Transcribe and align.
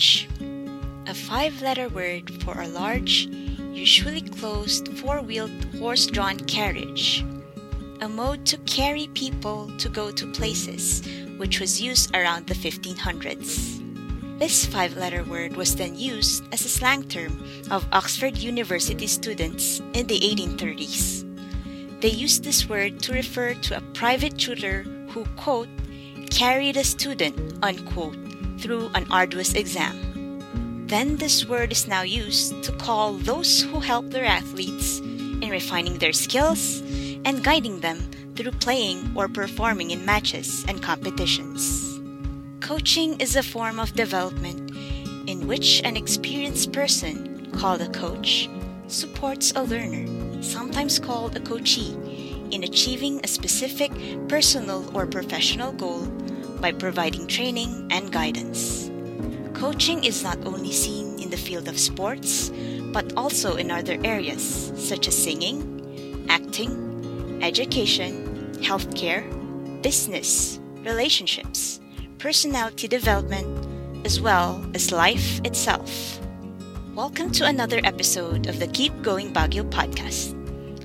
A 0.00 1.12
five 1.12 1.60
letter 1.60 1.86
word 1.90 2.42
for 2.42 2.58
a 2.58 2.68
large, 2.68 3.28
usually 3.70 4.22
closed 4.22 4.88
four 4.96 5.20
wheeled 5.20 5.52
horse 5.78 6.06
drawn 6.06 6.38
carriage. 6.40 7.22
A 8.00 8.08
mode 8.08 8.46
to 8.46 8.56
carry 8.64 9.08
people 9.08 9.70
to 9.76 9.90
go 9.90 10.10
to 10.10 10.32
places, 10.32 11.04
which 11.36 11.60
was 11.60 11.82
used 11.82 12.16
around 12.16 12.46
the 12.46 12.54
1500s. 12.54 14.38
This 14.38 14.64
five 14.64 14.96
letter 14.96 15.22
word 15.22 15.54
was 15.54 15.76
then 15.76 15.94
used 15.94 16.44
as 16.50 16.64
a 16.64 16.70
slang 16.70 17.04
term 17.04 17.36
of 17.70 17.86
Oxford 17.92 18.38
University 18.38 19.06
students 19.06 19.80
in 19.92 20.06
the 20.06 20.18
1830s. 20.18 22.00
They 22.00 22.08
used 22.08 22.42
this 22.42 22.66
word 22.66 23.00
to 23.00 23.12
refer 23.12 23.52
to 23.52 23.76
a 23.76 23.84
private 23.92 24.38
tutor 24.38 24.84
who, 25.10 25.26
quote, 25.36 25.68
carried 26.30 26.78
a 26.78 26.84
student, 26.84 27.36
unquote, 27.62 28.29
through 28.60 28.90
an 28.94 29.06
arduous 29.10 29.54
exam. 29.54 29.96
Then 30.86 31.16
this 31.16 31.46
word 31.46 31.72
is 31.72 31.88
now 31.88 32.02
used 32.02 32.62
to 32.64 32.72
call 32.72 33.14
those 33.14 33.62
who 33.62 33.80
help 33.80 34.10
their 34.10 34.24
athletes 34.24 34.98
in 34.98 35.48
refining 35.50 35.98
their 35.98 36.12
skills 36.12 36.80
and 37.24 37.44
guiding 37.44 37.80
them 37.80 37.98
through 38.36 38.52
playing 38.52 39.12
or 39.14 39.28
performing 39.28 39.90
in 39.90 40.04
matches 40.04 40.64
and 40.68 40.82
competitions. 40.82 42.00
Coaching 42.60 43.20
is 43.20 43.36
a 43.36 43.42
form 43.42 43.78
of 43.78 43.94
development 43.94 44.70
in 45.26 45.46
which 45.46 45.80
an 45.84 45.96
experienced 45.96 46.72
person, 46.72 47.50
called 47.52 47.80
a 47.80 47.88
coach, 47.90 48.48
supports 48.88 49.52
a 49.54 49.62
learner, 49.62 50.06
sometimes 50.42 50.98
called 50.98 51.36
a 51.36 51.40
coachee, 51.40 51.94
in 52.50 52.64
achieving 52.64 53.20
a 53.22 53.28
specific 53.28 53.92
personal 54.28 54.90
or 54.96 55.06
professional 55.06 55.72
goal 55.72 56.02
by 56.60 56.72
providing 56.72 57.26
training 57.26 57.88
and 57.90 58.12
guidance. 58.12 58.90
Coaching 59.54 60.04
is 60.04 60.22
not 60.22 60.38
only 60.46 60.72
seen 60.72 61.18
in 61.18 61.30
the 61.30 61.36
field 61.36 61.68
of 61.68 61.78
sports, 61.78 62.50
but 62.92 63.12
also 63.16 63.56
in 63.56 63.70
other 63.70 63.98
areas 64.04 64.72
such 64.76 65.08
as 65.08 65.16
singing, 65.16 66.26
acting, 66.28 67.40
education, 67.42 68.52
healthcare, 68.60 69.24
business, 69.82 70.60
relationships, 70.84 71.80
personality 72.18 72.86
development, 72.86 73.48
as 74.04 74.20
well 74.20 74.62
as 74.74 74.92
life 74.92 75.40
itself. 75.44 76.20
Welcome 76.94 77.30
to 77.32 77.46
another 77.46 77.80
episode 77.84 78.48
of 78.48 78.58
the 78.58 78.66
Keep 78.66 79.00
Going 79.00 79.32
Baguio 79.32 79.64
podcast. 79.70 80.36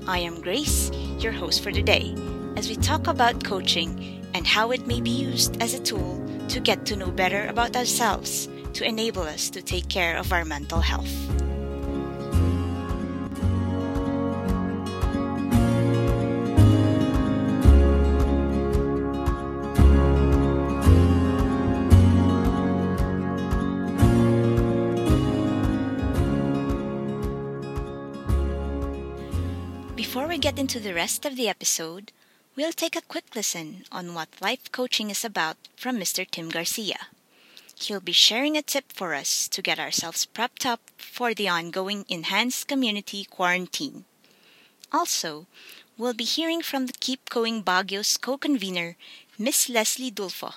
I 0.07 0.19
am 0.19 0.39
Grace, 0.39 0.89
your 1.19 1.33
host 1.33 1.61
for 1.61 1.71
today, 1.71 2.15
as 2.55 2.69
we 2.69 2.75
talk 2.77 3.07
about 3.07 3.43
coaching 3.43 4.14
and 4.35 4.45
how 4.45 4.71
it 4.71 4.85
may 4.85 4.99
be 4.99 5.09
used 5.09 5.55
as 5.61 5.73
a 5.73 5.79
tool 5.79 6.21
to 6.49 6.59
get 6.59 6.85
to 6.85 6.97
know 6.97 7.09
better 7.09 7.47
about 7.47 7.73
ourselves 7.77 8.49
to 8.73 8.83
enable 8.83 9.21
us 9.21 9.49
to 9.49 9.61
take 9.61 9.87
care 9.87 10.17
of 10.17 10.33
our 10.33 10.43
mental 10.43 10.81
health. 10.81 11.07
Before 29.95 30.27
we 30.27 30.37
get 30.37 30.59
into 30.59 30.81
the 30.81 30.93
rest 30.93 31.23
of 31.25 31.37
the 31.37 31.47
episode, 31.47 32.11
we'll 32.55 32.71
take 32.71 32.95
a 32.95 33.03
quick 33.03 33.35
listen 33.35 33.83
on 33.91 34.13
what 34.13 34.41
life 34.41 34.71
coaching 34.71 35.09
is 35.09 35.25
about 35.25 35.57
from 35.75 35.99
Mr. 35.99 36.25
Tim 36.29 36.49
Garcia. 36.49 37.11
He'll 37.75 37.99
be 37.99 38.15
sharing 38.15 38.55
a 38.55 38.63
tip 38.63 38.93
for 38.93 39.13
us 39.13 39.49
to 39.49 39.61
get 39.61 39.79
ourselves 39.79 40.25
prepped 40.25 40.65
up 40.65 40.79
for 40.95 41.33
the 41.33 41.49
ongoing 41.49 42.05
enhanced 42.07 42.67
community 42.67 43.25
quarantine. 43.25 44.05
Also, 44.93 45.45
we'll 45.97 46.15
be 46.15 46.23
hearing 46.23 46.61
from 46.61 46.87
the 46.87 46.95
Keep 47.01 47.29
Going 47.29 47.61
Baguio's 47.61 48.15
co-convener, 48.15 48.95
Miss 49.37 49.67
Leslie 49.67 50.11
Dulfo, 50.11 50.55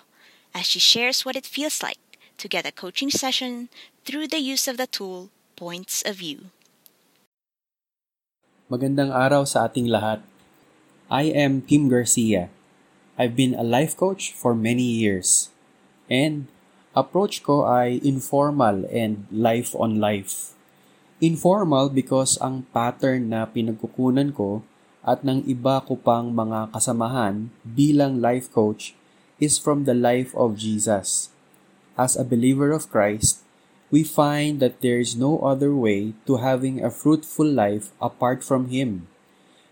as 0.54 0.66
she 0.66 0.78
shares 0.78 1.24
what 1.24 1.34
it 1.34 1.46
feels 1.46 1.82
like 1.82 1.98
to 2.38 2.46
get 2.46 2.66
a 2.66 2.70
coaching 2.70 3.10
session 3.10 3.68
through 4.04 4.28
the 4.28 4.38
use 4.38 4.68
of 4.68 4.76
the 4.76 4.86
tool 4.86 5.30
Points 5.56 6.06
of 6.06 6.22
View. 6.22 6.54
Magandang 8.70 9.10
araw 9.10 9.42
sa 9.42 9.66
ating 9.66 9.90
lahat. 9.90 10.22
I 11.08 11.32
am 11.32 11.64
Tim 11.64 11.88
Garcia. 11.88 12.52
I've 13.16 13.32
been 13.32 13.56
a 13.56 13.64
life 13.64 13.96
coach 13.96 14.36
for 14.36 14.52
many 14.52 14.84
years. 14.84 15.48
And 16.04 16.52
approach 16.92 17.40
ko 17.40 17.64
ay 17.64 17.96
informal 18.04 18.84
and 18.92 19.24
life 19.32 19.72
on 19.72 20.04
life. 20.04 20.52
Informal 21.24 21.88
because 21.88 22.36
ang 22.44 22.68
pattern 22.76 23.32
na 23.32 23.48
pinagkukunan 23.48 24.36
ko 24.36 24.60
at 25.00 25.24
ng 25.24 25.48
iba 25.48 25.80
ko 25.80 25.96
pang 25.96 26.28
mga 26.28 26.76
kasamahan 26.76 27.48
bilang 27.64 28.20
life 28.20 28.52
coach 28.52 28.92
is 29.40 29.56
from 29.56 29.88
the 29.88 29.96
life 29.96 30.36
of 30.36 30.60
Jesus. 30.60 31.32
As 31.96 32.20
a 32.20 32.28
believer 32.28 32.68
of 32.68 32.92
Christ, 32.92 33.40
we 33.88 34.04
find 34.04 34.60
that 34.60 34.84
there 34.84 35.00
is 35.00 35.16
no 35.16 35.40
other 35.40 35.72
way 35.72 36.12
to 36.28 36.44
having 36.44 36.84
a 36.84 36.92
fruitful 36.92 37.48
life 37.48 37.96
apart 37.96 38.44
from 38.44 38.68
Him. 38.68 39.08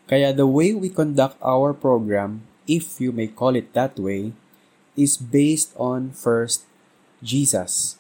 Kaya 0.06 0.30
the 0.30 0.46
way 0.46 0.70
we 0.70 0.86
conduct 0.86 1.34
our 1.42 1.74
program, 1.74 2.46
if 2.70 3.02
you 3.02 3.10
may 3.10 3.26
call 3.26 3.58
it 3.58 3.74
that 3.74 3.98
way, 3.98 4.30
is 4.94 5.18
based 5.18 5.74
on 5.74 6.14
first 6.14 6.62
Jesus, 7.22 7.98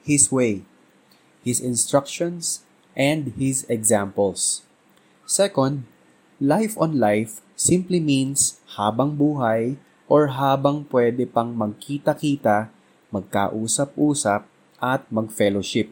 His 0.00 0.32
way, 0.32 0.64
His 1.44 1.60
instructions, 1.60 2.64
and 2.96 3.36
His 3.36 3.68
examples. 3.68 4.64
Second, 5.28 5.84
life 6.40 6.72
on 6.80 6.96
life 6.96 7.44
simply 7.52 8.00
means 8.00 8.56
habang 8.80 9.20
buhay 9.20 9.76
or 10.08 10.32
habang 10.32 10.88
pwede 10.88 11.28
pang 11.28 11.52
magkita-kita, 11.52 12.72
magkausap-usap, 13.12 14.48
at 14.80 15.08
mag-fellowship. 15.08 15.88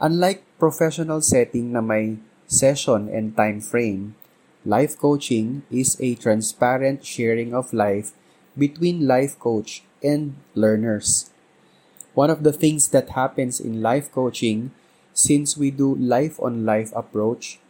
Unlike 0.00 0.44
professional 0.56 1.20
setting 1.20 1.72
na 1.72 1.84
may 1.84 2.20
session 2.48 3.08
and 3.08 3.36
time 3.36 3.60
frame, 3.60 4.16
life 4.66 4.98
coaching 4.98 5.62
is 5.70 5.94
a 6.02 6.18
transparent 6.18 7.06
sharing 7.06 7.54
of 7.54 7.72
life 7.72 8.10
between 8.58 9.06
life 9.06 9.38
coach 9.38 9.86
and 10.02 10.34
learners. 10.58 11.30
One 12.14 12.30
of 12.30 12.42
the 12.42 12.52
things 12.52 12.88
that 12.90 13.14
happens 13.14 13.60
in 13.60 13.80
life 13.80 14.10
coaching, 14.10 14.74
since 15.14 15.56
we 15.56 15.70
do 15.70 15.94
life 15.94 16.42
on 16.42 16.66
life 16.66 16.90
approach, 16.98 17.60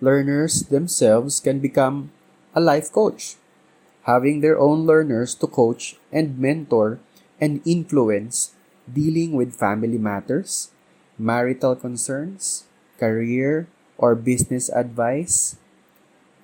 learners 0.00 0.66
themselves 0.74 1.38
can 1.38 1.60
become 1.60 2.10
a 2.52 2.60
life 2.60 2.90
coach, 2.90 3.36
having 4.02 4.40
their 4.40 4.58
own 4.58 4.82
learners 4.82 5.36
to 5.38 5.46
coach 5.46 5.94
and 6.10 6.34
mentor 6.36 6.98
and 7.40 7.62
influence 7.64 8.58
dealing 8.90 9.38
with 9.38 9.54
family 9.54 9.98
matters, 9.98 10.74
marital 11.16 11.76
concerns, 11.76 12.64
career 12.98 13.68
or 13.98 14.16
business 14.16 14.68
advice, 14.70 15.61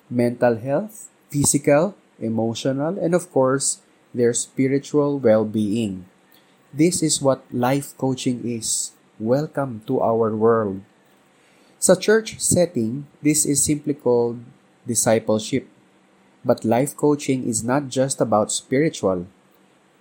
mental 0.09 0.57
health, 0.57 1.07
physical, 1.29 1.95
emotional, 2.19 2.97
and 2.97 3.13
of 3.13 3.31
course, 3.31 3.79
their 4.13 4.33
spiritual 4.33 5.19
well 5.19 5.45
being. 5.45 6.05
This 6.73 7.01
is 7.01 7.21
what 7.21 7.45
life 7.53 7.97
coaching 7.97 8.41
is. 8.41 8.91
Welcome 9.19 9.81
to 9.85 10.01
our 10.01 10.35
world. 10.35 10.81
Sa 11.77 11.93
church 11.95 12.41
setting, 12.41 13.05
this 13.21 13.45
is 13.45 13.63
simply 13.63 13.93
called 13.93 14.41
discipleship. 14.87 15.69
But 16.43 16.65
life 16.65 16.97
coaching 16.97 17.47
is 17.47 17.63
not 17.63 17.89
just 17.89 18.19
about 18.19 18.51
spiritual, 18.51 19.27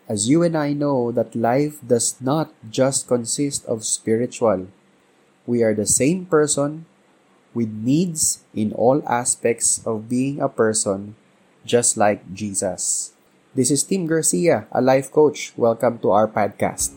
as 0.08 0.28
you 0.28 0.42
and 0.42 0.56
I 0.56 0.72
know 0.72 1.12
that 1.12 1.36
life 1.36 1.76
does 1.84 2.16
not 2.20 2.54
just 2.70 3.06
consist 3.06 3.66
of 3.66 3.84
spiritual. 3.84 4.68
We 5.44 5.62
are 5.62 5.74
the 5.74 5.86
same 5.86 6.24
person 6.24 6.86
with 7.58 7.74
needs 7.82 8.46
in 8.54 8.70
all 8.78 9.02
aspects 9.02 9.82
of 9.82 10.06
being 10.06 10.38
a 10.38 10.46
person, 10.46 11.18
just 11.66 11.98
like 11.98 12.22
Jesus. 12.30 13.10
This 13.50 13.74
is 13.74 13.82
Tim 13.82 14.06
Garcia, 14.06 14.70
a 14.70 14.78
life 14.78 15.10
coach. 15.10 15.50
Welcome 15.58 15.98
to 16.06 16.14
our 16.14 16.30
podcast. 16.30 16.94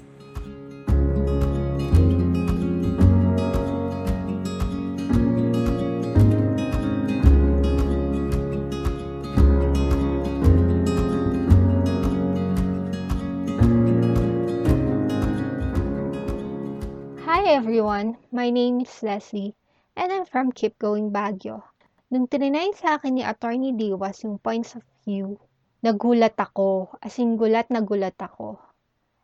Hi 17.25 17.49
everyone, 17.49 18.21
my 18.29 18.53
name 18.53 18.85
is 18.85 18.93
Leslie 19.01 19.55
and 19.95 20.11
I'm 20.11 20.25
from 20.27 20.51
Keep 20.51 20.79
Going 20.79 21.09
Baguio. 21.09 21.63
Nung 22.11 22.27
trinay 22.27 22.75
sa 22.75 22.99
akin 22.99 23.17
ni 23.17 23.23
Attorney 23.23 23.75
Diwas 23.75 24.23
yung 24.27 24.39
points 24.39 24.75
of 24.75 24.83
view, 25.07 25.39
nagulat 25.81 26.35
ako, 26.35 26.93
as 27.01 27.15
in 27.17 27.39
gulat 27.39 27.71
na 27.71 27.81
gulat 27.81 28.19
ako. 28.19 28.59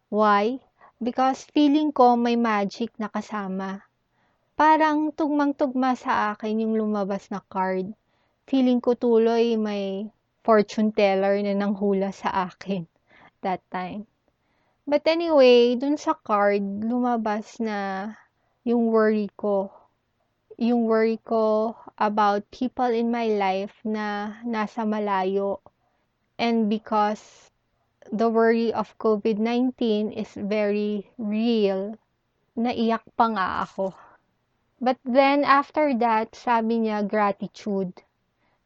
Why? 0.07 0.63
because 0.97 1.45
feeling 1.53 1.93
ko 1.93 2.17
may 2.17 2.33
magic 2.33 2.89
na 2.97 3.05
kasama. 3.13 3.85
Parang 4.57 5.13
tugmang-tugma 5.13 5.93
sa 5.93 6.33
akin 6.33 6.65
yung 6.65 6.73
lumabas 6.73 7.29
na 7.29 7.45
card. 7.45 7.93
Feeling 8.49 8.81
ko 8.81 8.97
tuloy 8.97 9.53
may 9.53 10.09
fortune 10.41 10.89
teller 10.89 11.37
na 11.45 11.53
nanghula 11.53 12.09
sa 12.09 12.49
akin 12.49 12.89
that 13.45 13.61
time. 13.69 14.09
But 14.87 15.05
anyway, 15.05 15.75
dun 15.77 15.99
sa 15.99 16.17
card, 16.17 16.63
lumabas 16.81 17.61
na 17.61 18.09
yung 18.65 18.89
worry 18.89 19.29
ko. 19.37 19.69
Yung 20.57 20.89
worry 20.89 21.21
ko 21.21 21.77
about 21.97 22.49
people 22.49 22.89
in 22.89 23.13
my 23.13 23.29
life 23.29 23.77
na 23.85 24.41
nasa 24.41 24.89
malayo. 24.89 25.61
And 26.37 26.69
because 26.69 27.49
the 28.11 28.29
worry 28.29 28.73
of 28.73 28.97
COVID-19 28.97 30.13
is 30.17 30.33
very 30.33 31.09
real, 31.17 31.97
naiyak 32.57 33.05
pa 33.13 33.29
nga 33.29 33.47
ako. 33.69 33.93
But 34.81 34.97
then 35.05 35.45
after 35.45 35.93
that, 35.97 36.33
sabi 36.33 36.85
niya 36.85 37.05
gratitude. 37.05 38.01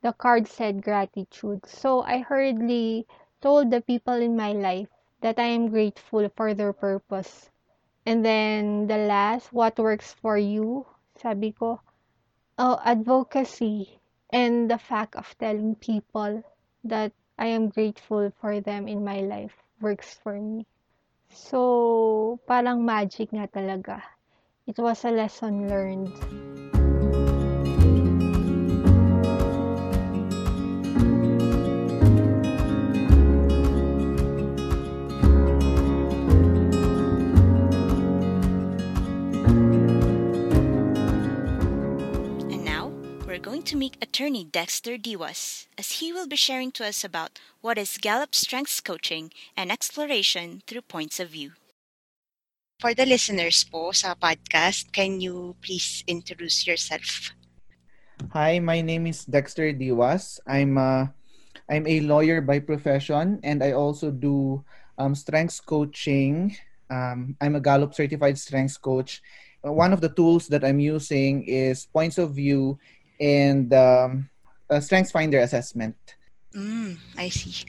The 0.01 0.11
card 0.11 0.47
said 0.47 0.83
gratitude. 0.83 1.67
So 1.67 2.03
I 2.03 2.19
hurriedly 2.19 3.07
told 3.39 3.71
the 3.71 3.81
people 3.81 4.15
in 4.15 4.35
my 4.35 4.51
life 4.51 4.87
that 5.21 5.39
I 5.39 5.47
am 5.55 5.69
grateful 5.69 6.27
for 6.35 6.53
their 6.53 6.73
purpose. 6.73 7.49
And 8.05 8.25
then 8.25 8.87
the 8.87 8.97
last, 8.97 9.53
what 9.53 9.79
works 9.79 10.11
for 10.11 10.37
you? 10.37 10.85
Sabi 11.21 11.53
ko, 11.53 11.77
oh, 12.57 12.77
advocacy 12.81 14.01
and 14.33 14.65
the 14.65 14.81
fact 14.81 15.13
of 15.13 15.29
telling 15.37 15.77
people 15.77 16.41
that 16.83 17.13
I 17.37 17.53
am 17.53 17.69
grateful 17.69 18.33
for 18.41 18.59
them 18.59 18.87
in 18.87 19.05
my 19.05 19.21
life 19.21 19.53
works 19.79 20.17
for 20.25 20.33
me. 20.33 20.65
So, 21.29 22.41
parang 22.49 22.81
magic 22.81 23.29
nga 23.29 23.45
talaga. 23.45 24.01
It 24.65 24.81
was 24.81 25.05
a 25.05 25.13
lesson 25.13 25.69
learned. 25.69 26.70
Going 43.41 43.63
to 43.65 43.75
meet 43.75 43.97
attorney 43.99 44.45
Dexter 44.45 45.01
Diwas 45.01 45.65
as 45.73 45.97
he 45.97 46.13
will 46.13 46.27
be 46.27 46.37
sharing 46.37 46.69
to 46.77 46.85
us 46.85 47.03
about 47.03 47.41
what 47.61 47.77
is 47.77 47.97
Gallup 47.97 48.37
Strengths 48.37 48.79
Coaching 48.79 49.33
and 49.57 49.71
Exploration 49.71 50.61
through 50.67 50.85
Points 50.85 51.19
of 51.19 51.33
View. 51.33 51.57
For 52.77 52.93
the 52.93 53.05
listeners 53.05 53.65
po 53.65 53.97
sa 53.97 54.13
podcast, 54.13 54.93
can 54.93 55.17
you 55.17 55.57
please 55.65 56.05
introduce 56.05 56.69
yourself? 56.69 57.33
Hi, 58.29 58.61
my 58.61 58.85
name 58.85 59.09
is 59.09 59.25
Dexter 59.25 59.73
Diwas. 59.73 60.37
I'm 60.45 60.77
uh, 60.77 61.09
I'm 61.65 61.89
a 61.89 62.05
lawyer 62.05 62.45
by 62.45 62.61
profession, 62.61 63.41
and 63.41 63.65
I 63.65 63.73
also 63.73 64.13
do 64.13 64.61
um, 65.01 65.17
strengths 65.17 65.57
coaching. 65.57 66.53
Um, 66.93 67.33
I'm 67.41 67.57
a 67.57 67.63
Gallup 67.63 67.97
certified 67.97 68.37
strengths 68.37 68.77
coach. 68.77 69.21
One 69.65 69.93
of 69.93 70.01
the 70.01 70.13
tools 70.13 70.45
that 70.53 70.65
I'm 70.65 70.81
using 70.81 71.45
is 71.45 71.89
points 71.89 72.21
of 72.21 72.37
view 72.37 72.77
and 73.21 73.69
um, 73.73 74.27
a 74.69 74.81
strengths 74.81 75.13
finder 75.13 75.37
assessment. 75.39 75.95
Mm, 76.57 76.97
I 77.15 77.29
see. 77.29 77.63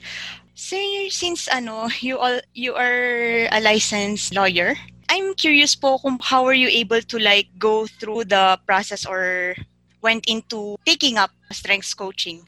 Sir, 0.57 0.81
since 1.13 1.47
ano, 1.47 1.87
you 2.01 2.17
all 2.17 2.41
you 2.57 2.73
are 2.73 3.45
a 3.53 3.61
licensed 3.61 4.33
lawyer, 4.33 4.75
I'm 5.07 5.37
curious 5.37 5.77
po 5.77 6.01
kung 6.01 6.17
how 6.19 6.43
are 6.49 6.57
you 6.57 6.67
able 6.67 7.01
to 7.05 7.17
like 7.21 7.47
go 7.61 7.85
through 7.85 8.25
the 8.25 8.57
process 8.65 9.05
or 9.05 9.53
went 10.01 10.25
into 10.25 10.75
taking 10.83 11.17
up 11.21 11.31
strengths 11.53 11.93
coaching. 11.93 12.43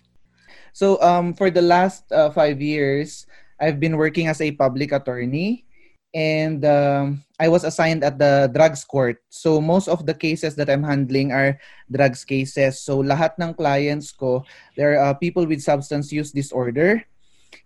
So 0.73 0.99
um, 1.01 1.33
for 1.33 1.49
the 1.49 1.63
last 1.63 2.11
uh, 2.11 2.31
five 2.31 2.59
years, 2.59 3.27
I've 3.59 3.79
been 3.79 3.95
working 3.95 4.27
as 4.27 4.41
a 4.41 4.51
public 4.51 4.91
attorney, 4.91 5.64
and 6.15 6.63
um, 6.63 7.19
I 7.35 7.51
was 7.51 7.67
assigned 7.67 8.07
at 8.07 8.15
the 8.15 8.47
drugs 8.55 8.87
court. 8.87 9.19
So 9.27 9.59
most 9.59 9.91
of 9.91 10.07
the 10.07 10.15
cases 10.15 10.55
that 10.55 10.71
I'm 10.71 10.81
handling 10.81 11.35
are 11.35 11.59
drugs 11.91 12.23
cases. 12.23 12.79
So 12.79 13.03
lahat 13.03 13.35
ng 13.35 13.59
clients 13.59 14.15
ko, 14.15 14.47
there 14.79 14.95
are 14.95 15.11
uh, 15.11 15.13
people 15.13 15.43
with 15.43 15.59
substance 15.59 16.15
use 16.15 16.31
disorder, 16.31 17.03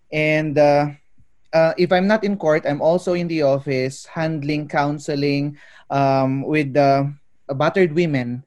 and 0.10 0.58
uh, 0.58 0.98
uh, 1.54 1.74
if 1.78 1.94
I'm 1.94 2.10
not 2.10 2.26
in 2.26 2.38
court, 2.38 2.66
I'm 2.66 2.82
also 2.82 3.14
in 3.14 3.30
the 3.30 3.46
office 3.46 4.10
handling 4.10 4.68
counseling 4.68 5.58
um, 5.90 6.42
with 6.42 6.76
uh, 6.76 7.06
battered 7.54 7.94
women. 7.94 8.44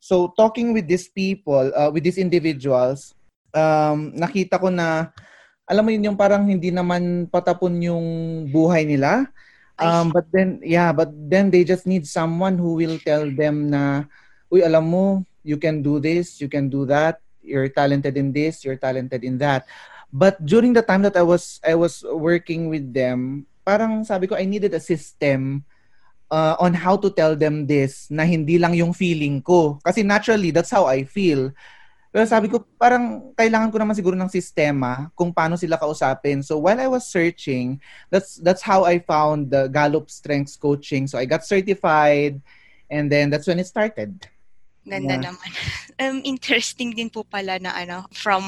So 0.00 0.32
talking 0.36 0.72
with 0.72 0.86
these 0.86 1.08
people, 1.08 1.72
uh, 1.74 1.90
with 1.90 2.04
these 2.04 2.20
individuals, 2.20 3.16
um, 3.56 4.12
nakita 4.14 4.60
ko 4.60 4.68
na, 4.68 5.10
alam 5.66 5.82
mo 5.82 5.90
yun, 5.90 6.12
yung 6.12 6.18
parang 6.20 6.46
hindi 6.46 6.70
naman 6.70 7.26
patapon 7.26 7.80
yung 7.82 8.06
buhay 8.52 8.86
nila. 8.86 9.26
Um, 9.78 10.08
but 10.10 10.24
then, 10.32 10.60
yeah, 10.64 10.92
but 10.92 11.12
then 11.12 11.50
they 11.50 11.64
just 11.64 11.86
need 11.86 12.06
someone 12.06 12.56
who 12.56 12.74
will 12.74 12.98
tell 12.98 13.28
them 13.28 13.68
na, 13.70 14.04
uy, 14.48 14.64
alam 14.64 14.88
mo, 14.88 15.24
you 15.44 15.56
can 15.56 15.82
do 15.82 16.00
this, 16.00 16.40
you 16.40 16.48
can 16.48 16.68
do 16.68 16.86
that, 16.86 17.20
you're 17.42 17.68
talented 17.68 18.16
in 18.16 18.32
this, 18.32 18.64
you're 18.64 18.80
talented 18.80 19.22
in 19.22 19.38
that. 19.38 19.66
But 20.12 20.40
during 20.44 20.72
the 20.72 20.82
time 20.82 21.02
that 21.02 21.16
I 21.16 21.22
was 21.22 21.60
I 21.60 21.74
was 21.74 22.00
working 22.02 22.72
with 22.72 22.94
them, 22.94 23.44
parang 23.66 24.06
sabi 24.06 24.26
ko 24.26 24.34
I 24.38 24.48
needed 24.48 24.72
a 24.72 24.80
system 24.80 25.66
uh, 26.30 26.56
on 26.58 26.74
how 26.74 26.96
to 26.96 27.10
tell 27.10 27.36
them 27.36 27.66
this 27.66 28.08
na 28.08 28.24
hindi 28.24 28.58
lang 28.58 28.74
yung 28.74 28.96
feeling 28.96 29.42
ko. 29.42 29.78
Kasi 29.84 30.02
naturally, 30.02 30.50
that's 30.50 30.72
how 30.72 30.86
I 30.86 31.04
feel. 31.04 31.52
Pero 32.16 32.24
sabi 32.24 32.48
ko, 32.48 32.64
parang 32.80 33.28
kailangan 33.36 33.68
ko 33.68 33.76
naman 33.76 33.92
siguro 33.92 34.16
ng 34.16 34.32
sistema 34.32 35.12
kung 35.12 35.36
paano 35.36 35.60
sila 35.60 35.76
kausapin. 35.76 36.40
So 36.40 36.56
while 36.64 36.80
I 36.80 36.88
was 36.88 37.04
searching, 37.04 37.76
that's 38.08 38.40
that's 38.40 38.64
how 38.64 38.88
I 38.88 39.04
found 39.04 39.52
the 39.52 39.68
Gallup 39.68 40.08
Strengths 40.08 40.56
Coaching. 40.56 41.04
So 41.12 41.20
I 41.20 41.28
got 41.28 41.44
certified 41.44 42.40
and 42.88 43.12
then 43.12 43.28
that's 43.28 43.44
when 43.44 43.60
it 43.60 43.68
started. 43.68 44.16
Ganda 44.88 45.20
Yeah. 45.20 45.28
naman. 45.28 45.50
Um, 45.96 46.20
interesting 46.28 46.92
din 46.92 47.08
po 47.08 47.24
pala 47.24 47.56
na 47.56 47.72
ano, 47.72 48.04
from 48.12 48.44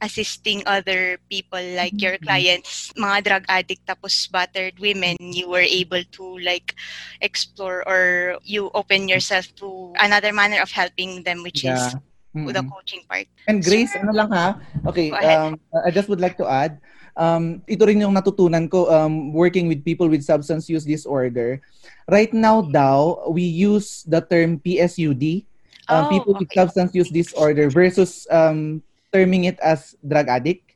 assisting 0.00 0.64
other 0.64 1.20
people 1.28 1.60
like 1.76 1.92
your 2.00 2.16
Mhm. 2.16 2.24
clients, 2.24 2.88
mga 2.96 3.18
drug 3.24 3.44
addict 3.52 3.84
tapos 3.84 4.28
battered 4.32 4.76
women, 4.80 5.16
you 5.20 5.48
were 5.48 5.64
able 5.64 6.00
to 6.16 6.40
like 6.40 6.72
explore 7.20 7.80
or 7.84 8.36
you 8.44 8.72
open 8.72 9.12
yourself 9.12 9.48
to 9.60 9.92
another 10.00 10.32
manner 10.32 10.60
of 10.60 10.72
helping 10.72 11.20
them 11.24 11.44
which 11.44 11.64
is 11.64 11.96
Yeah. 12.34 12.52
the 12.52 12.62
Mm-mm. 12.62 12.70
coaching 12.70 13.02
part. 13.08 13.26
And 13.46 13.62
Grace, 13.62 13.92
Sure. 13.92 14.02
ano 14.02 14.12
lang 14.14 14.30
ha? 14.30 14.46
Okay, 14.86 15.10
um, 15.10 15.58
I 15.84 15.90
just 15.90 16.08
would 16.08 16.20
like 16.20 16.36
to 16.38 16.46
add, 16.46 16.78
um, 17.16 17.62
ito 17.66 17.82
rin 17.84 18.00
yung 18.00 18.14
natutunan 18.14 18.70
ko 18.70 18.86
um, 18.86 19.32
working 19.32 19.66
with 19.66 19.82
people 19.84 20.08
with 20.08 20.22
substance 20.22 20.70
use 20.70 20.84
disorder. 20.84 21.60
Right 22.06 22.32
now 22.32 22.62
daw, 22.62 23.28
we 23.30 23.42
use 23.42 24.06
the 24.06 24.20
term 24.22 24.58
PSUD, 24.58 25.44
um, 25.88 26.06
Oh, 26.06 26.08
people 26.08 26.34
with 26.38 26.46
okay. 26.46 26.60
substance 26.62 26.94
use 26.94 27.10
disorder 27.10 27.66
versus 27.68 28.26
um, 28.30 28.82
terming 29.12 29.44
it 29.44 29.58
as 29.58 29.96
drug 30.06 30.28
addict. 30.28 30.70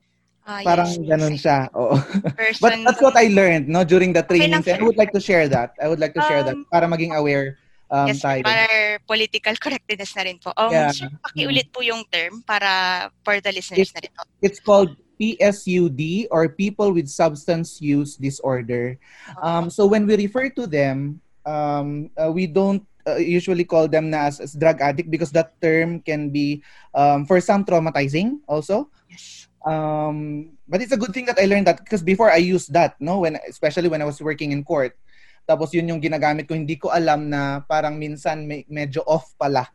Ah, 0.45 0.61
Parang 0.61 0.91
yes, 0.91 1.09
ganun 1.09 1.35
siya. 1.39 1.71
Oo. 1.73 1.97
Person, 2.37 2.61
But 2.61 2.73
that's 2.85 3.01
what 3.01 3.17
I 3.17 3.31
learned 3.33 3.71
no 3.71 3.81
during 3.87 4.13
the 4.13 4.21
Okay 4.27 4.51
lang, 4.51 4.61
trainings. 4.61 4.67
and 4.69 4.83
I 4.83 4.85
would 4.85 4.99
like 4.99 5.15
to 5.15 5.23
share 5.23 5.47
that. 5.49 5.73
I 5.81 5.87
would 5.89 6.03
like 6.03 6.13
to 6.19 6.21
share 6.21 6.43
that 6.45 6.59
Um, 6.59 6.67
para 6.69 6.85
maging 6.85 7.15
aware 7.17 7.57
um, 7.91 8.09
yes, 8.09 8.21
tayo. 8.21 8.43
para 8.45 8.67
political 9.07 9.55
correctness 9.65 10.13
na 10.17 10.23
rin 10.25 10.39
po. 10.39 10.53
Um, 10.57 10.73
Yeah. 10.73 10.93
sir, 10.93 11.11
pakiulit 11.21 11.69
po 11.73 11.81
yung 11.83 12.05
term 12.09 12.43
para 12.45 13.09
for 13.25 13.41
the 13.41 13.51
listeners 13.53 13.91
na 13.93 14.01
rin 14.05 14.13
po. 14.15 14.23
It's 14.41 14.61
called 14.61 14.97
PSUD 15.21 16.27
or 16.31 16.51
people 16.51 16.91
with 16.91 17.07
substance 17.07 17.79
use 17.79 18.19
disorder. 18.19 18.99
Um, 19.43 19.71
so 19.71 19.87
when 19.87 20.07
we 20.07 20.17
refer 20.19 20.51
to 20.59 20.67
them, 20.67 21.23
um, 21.47 22.11
uh, 22.19 22.33
we 22.35 22.47
don't 22.51 22.83
uh, 23.07 23.23
usually 23.23 23.65
call 23.65 23.87
them 23.87 24.11
na 24.11 24.27
as, 24.27 24.41
as 24.41 24.53
drug 24.59 24.81
addict 24.81 25.11
because 25.11 25.31
that 25.31 25.55
term 25.63 26.01
can 26.01 26.31
be 26.31 26.63
um, 26.95 27.25
for 27.27 27.41
some 27.41 27.65
traumatizing 27.65 28.41
also. 28.49 28.91
Yes. 29.09 29.47
Um, 29.65 30.51
but 30.69 30.83
it's 30.83 30.93
a 30.93 31.01
good 31.01 31.15
thing 31.15 31.25
that 31.27 31.39
I 31.39 31.47
learned 31.47 31.67
that 31.69 31.79
because 31.79 32.03
before 32.03 32.31
I 32.31 32.37
used 32.37 32.73
that, 32.75 32.97
no, 33.01 33.21
when 33.21 33.39
especially 33.49 33.89
when 33.89 34.03
I 34.03 34.05
was 34.05 34.21
working 34.21 34.53
in 34.53 34.65
court. 34.65 34.97
Tapos 35.45 35.73
yun 35.77 35.89
yung 35.93 36.01
ginagamit 36.01 36.49
ko, 36.49 36.57
hindi 36.57 36.81
ko 36.81 36.89
alam 36.89 37.29
na 37.29 37.61
parang 37.65 38.01
minsan 38.01 38.49
may, 38.49 38.65
medyo 38.69 39.05
off 39.05 39.37
pala 39.37 39.69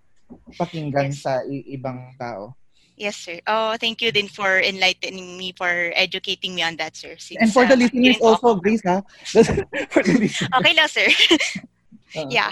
pakinggan 0.57 1.13
Yes. 1.13 1.21
sa 1.25 1.41
i- 1.45 1.65
ibang 1.73 2.13
tao. 2.17 2.53
Yes, 2.99 3.15
sir. 3.15 3.39
Oh, 3.47 3.79
thank 3.79 4.03
you 4.03 4.11
din 4.11 4.27
for 4.27 4.59
enlightening 4.59 5.39
me, 5.39 5.55
for 5.55 5.71
educating 5.95 6.51
me 6.51 6.67
on 6.67 6.75
that, 6.83 6.99
sir. 6.99 7.15
Since, 7.15 7.39
And 7.39 7.47
for 7.47 7.63
the 7.63 7.79
uh, 7.79 7.87
listeners 7.87 8.19
also, 8.19 8.59
ako. 8.59 8.59
Grace, 8.59 8.83
ha? 8.83 8.99
for 9.95 10.03
the 10.03 10.19
listeners. 10.19 10.51
Okay 10.51 10.73
lang, 10.75 10.89
sir. 10.91 11.07
Oo. 12.19 12.27
yeah. 12.35 12.51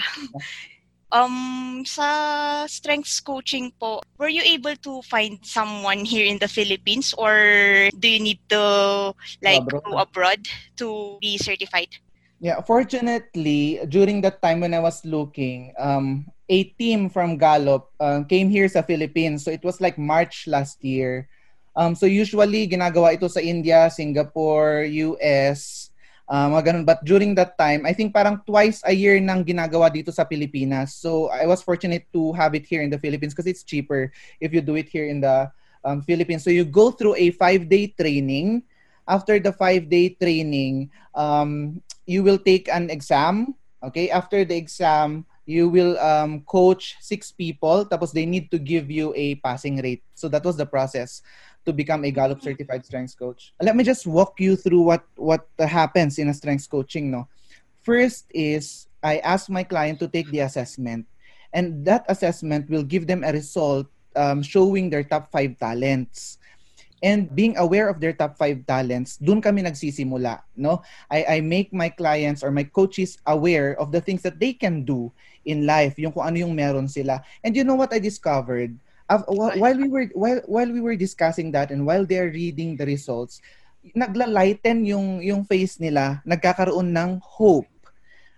Um, 1.12 1.84
sa 1.84 2.64
strengths 2.64 3.20
coaching 3.20 3.72
po, 3.76 4.00
were 4.16 4.32
you 4.32 4.40
able 4.40 4.76
to 4.88 5.00
find 5.04 5.36
someone 5.44 6.04
here 6.08 6.24
in 6.24 6.40
the 6.40 6.48
Philippines 6.48 7.12
or 7.16 7.88
do 8.00 8.08
you 8.08 8.20
need 8.20 8.40
to 8.48 9.12
like 9.44 9.64
abroad. 9.68 9.84
go 9.84 9.92
abroad 10.00 10.40
to 10.80 11.16
be 11.20 11.36
certified? 11.36 11.92
Yeah, 12.38 12.62
fortunately, 12.62 13.82
during 13.90 14.22
that 14.22 14.38
time 14.38 14.62
when 14.62 14.70
I 14.72 14.78
was 14.78 15.02
looking, 15.04 15.74
um, 15.74 16.30
a 16.48 16.70
team 16.78 17.10
from 17.10 17.36
Gallup 17.36 17.90
uh, 17.98 18.22
came 18.30 18.48
here 18.48 18.70
sa 18.70 18.82
Philippines. 18.82 19.42
So 19.42 19.50
it 19.50 19.66
was 19.66 19.82
like 19.82 19.98
March 19.98 20.46
last 20.46 20.78
year. 20.86 21.26
Um, 21.74 21.98
so 21.98 22.06
usually, 22.06 22.70
ginagawa 22.70 23.18
ito 23.18 23.26
sa 23.26 23.42
India, 23.42 23.90
Singapore, 23.90 24.86
US, 24.86 25.90
uh, 26.30 26.46
mga 26.46 26.62
ganun. 26.62 26.86
But 26.86 27.02
during 27.02 27.34
that 27.34 27.58
time, 27.58 27.82
I 27.82 27.90
think 27.90 28.14
parang 28.14 28.38
twice 28.46 28.86
a 28.86 28.94
year 28.94 29.18
nang 29.18 29.42
ginagawa 29.42 29.90
dito 29.90 30.14
sa 30.14 30.22
Pilipinas. 30.22 30.94
So 30.94 31.34
I 31.34 31.42
was 31.50 31.58
fortunate 31.58 32.06
to 32.14 32.30
have 32.38 32.54
it 32.54 32.70
here 32.70 32.86
in 32.86 32.90
the 32.90 33.02
Philippines 33.02 33.34
because 33.34 33.50
it's 33.50 33.66
cheaper 33.66 34.14
if 34.38 34.54
you 34.54 34.62
do 34.62 34.78
it 34.78 34.86
here 34.86 35.10
in 35.10 35.18
the 35.18 35.50
um, 35.82 36.06
Philippines. 36.06 36.46
So 36.46 36.54
you 36.54 36.62
go 36.62 36.94
through 36.94 37.18
a 37.18 37.34
five-day 37.34 37.98
training. 37.98 38.62
After 39.08 39.40
the 39.40 39.52
five-day 39.52 40.20
training, 40.20 40.90
um, 41.14 41.80
you 42.04 42.22
will 42.22 42.38
take 42.38 42.68
an 42.68 42.90
exam. 42.90 43.56
Okay, 43.82 44.10
after 44.10 44.44
the 44.44 44.56
exam, 44.56 45.24
you 45.48 45.68
will 45.68 45.96
um, 45.98 46.44
coach 46.44 47.00
six 47.00 47.32
people. 47.32 47.88
Tapos 47.88 48.12
they 48.12 48.26
need 48.26 48.50
to 48.52 48.58
give 48.60 48.90
you 48.92 49.16
a 49.16 49.40
passing 49.40 49.80
rate. 49.80 50.04
So 50.14 50.28
that 50.28 50.44
was 50.44 50.60
the 50.60 50.66
process 50.66 51.22
to 51.64 51.72
become 51.72 52.04
a 52.04 52.12
Gallup 52.12 52.42
certified 52.42 52.84
strength 52.84 53.16
coach. 53.18 53.54
Let 53.60 53.76
me 53.76 53.84
just 53.84 54.06
walk 54.06 54.40
you 54.40 54.56
through 54.56 54.82
what 54.82 55.08
what 55.16 55.48
happens 55.56 56.20
in 56.20 56.28
a 56.28 56.36
strength 56.36 56.68
coaching. 56.68 57.08
No, 57.08 57.28
first 57.80 58.28
is 58.36 58.88
I 59.00 59.24
ask 59.24 59.48
my 59.48 59.64
client 59.64 60.00
to 60.04 60.08
take 60.08 60.28
the 60.28 60.44
assessment, 60.44 61.08
and 61.56 61.84
that 61.88 62.04
assessment 62.12 62.68
will 62.68 62.84
give 62.84 63.08
them 63.08 63.24
a 63.24 63.32
result 63.32 63.88
um, 64.16 64.42
showing 64.42 64.90
their 64.90 65.04
top 65.04 65.32
five 65.32 65.56
talents 65.56 66.36
and 67.02 67.30
being 67.34 67.56
aware 67.58 67.88
of 67.88 68.00
their 68.00 68.12
top 68.12 68.36
five 68.36 68.66
talents, 68.66 69.16
dun 69.18 69.40
kami 69.40 69.62
nagsisimula, 69.62 70.42
no? 70.56 70.82
I, 71.10 71.38
I 71.38 71.40
make 71.40 71.72
my 71.72 71.88
clients 71.88 72.42
or 72.42 72.50
my 72.50 72.64
coaches 72.64 73.18
aware 73.26 73.78
of 73.78 73.92
the 73.92 74.00
things 74.00 74.22
that 74.22 74.38
they 74.38 74.52
can 74.52 74.82
do 74.82 75.12
in 75.46 75.64
life, 75.66 75.98
yung 75.98 76.12
kung 76.12 76.26
ano 76.26 76.42
yung 76.42 76.54
meron 76.54 76.88
sila. 76.90 77.22
And 77.42 77.54
you 77.54 77.62
know 77.62 77.78
what 77.78 77.94
I 77.94 77.98
discovered? 77.98 78.74
Uh, 79.08 79.24
while 79.56 79.78
we 79.78 79.88
were 79.88 80.12
while 80.12 80.44
while 80.44 80.68
we 80.68 80.84
were 80.84 80.92
discussing 80.92 81.48
that 81.56 81.72
and 81.72 81.88
while 81.88 82.04
they're 82.04 82.28
reading 82.28 82.76
the 82.76 82.84
results, 82.84 83.40
nagla-lighten 83.96 84.84
yung 84.84 85.24
yung 85.24 85.48
face 85.48 85.80
nila, 85.80 86.20
nagkakaroon 86.28 86.92
ng 86.92 87.16
hope. 87.24 87.70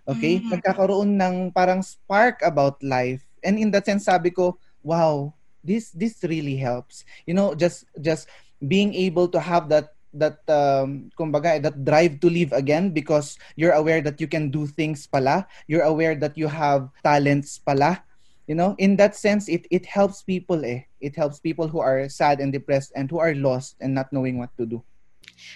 Okay? 0.06 0.38
Mm-hmm. 0.38 0.52
Nagkakaroon 0.54 1.10
ng 1.18 1.36
parang 1.50 1.82
spark 1.82 2.38
about 2.46 2.78
life. 2.86 3.26
And 3.42 3.58
in 3.58 3.74
that 3.74 3.88
sense, 3.88 4.06
sabi 4.06 4.30
ko, 4.30 4.60
wow, 4.84 5.34
this 5.64 5.90
this 5.90 6.22
really 6.22 6.54
helps. 6.54 7.02
You 7.26 7.34
know, 7.34 7.58
just 7.58 7.88
just 7.98 8.30
being 8.66 8.94
able 8.94 9.28
to 9.28 9.40
have 9.40 9.68
that 9.68 9.94
that 10.12 10.42
um 10.50 11.08
kumbaga 11.14 11.62
that 11.62 11.84
drive 11.86 12.18
to 12.18 12.26
live 12.26 12.50
again 12.52 12.90
because 12.90 13.38
you're 13.54 13.76
aware 13.78 14.02
that 14.02 14.20
you 14.20 14.26
can 14.26 14.50
do 14.50 14.66
things 14.66 15.06
pala. 15.06 15.46
You're 15.70 15.86
aware 15.86 16.14
that 16.18 16.36
you 16.36 16.48
have 16.50 16.90
talents 17.02 17.58
pala. 17.58 18.02
You 18.50 18.58
know 18.58 18.74
in 18.82 18.98
that 18.98 19.14
sense 19.14 19.46
it 19.46 19.70
it 19.70 19.86
helps 19.86 20.22
people 20.26 20.64
eh. 20.66 20.82
It 20.98 21.14
helps 21.14 21.38
people 21.38 21.70
who 21.70 21.78
are 21.78 22.10
sad 22.10 22.42
and 22.42 22.50
depressed 22.50 22.90
and 22.98 23.06
who 23.08 23.22
are 23.22 23.34
lost 23.34 23.78
and 23.80 23.94
not 23.94 24.10
knowing 24.12 24.42
what 24.42 24.50
to 24.58 24.66
do. 24.66 24.82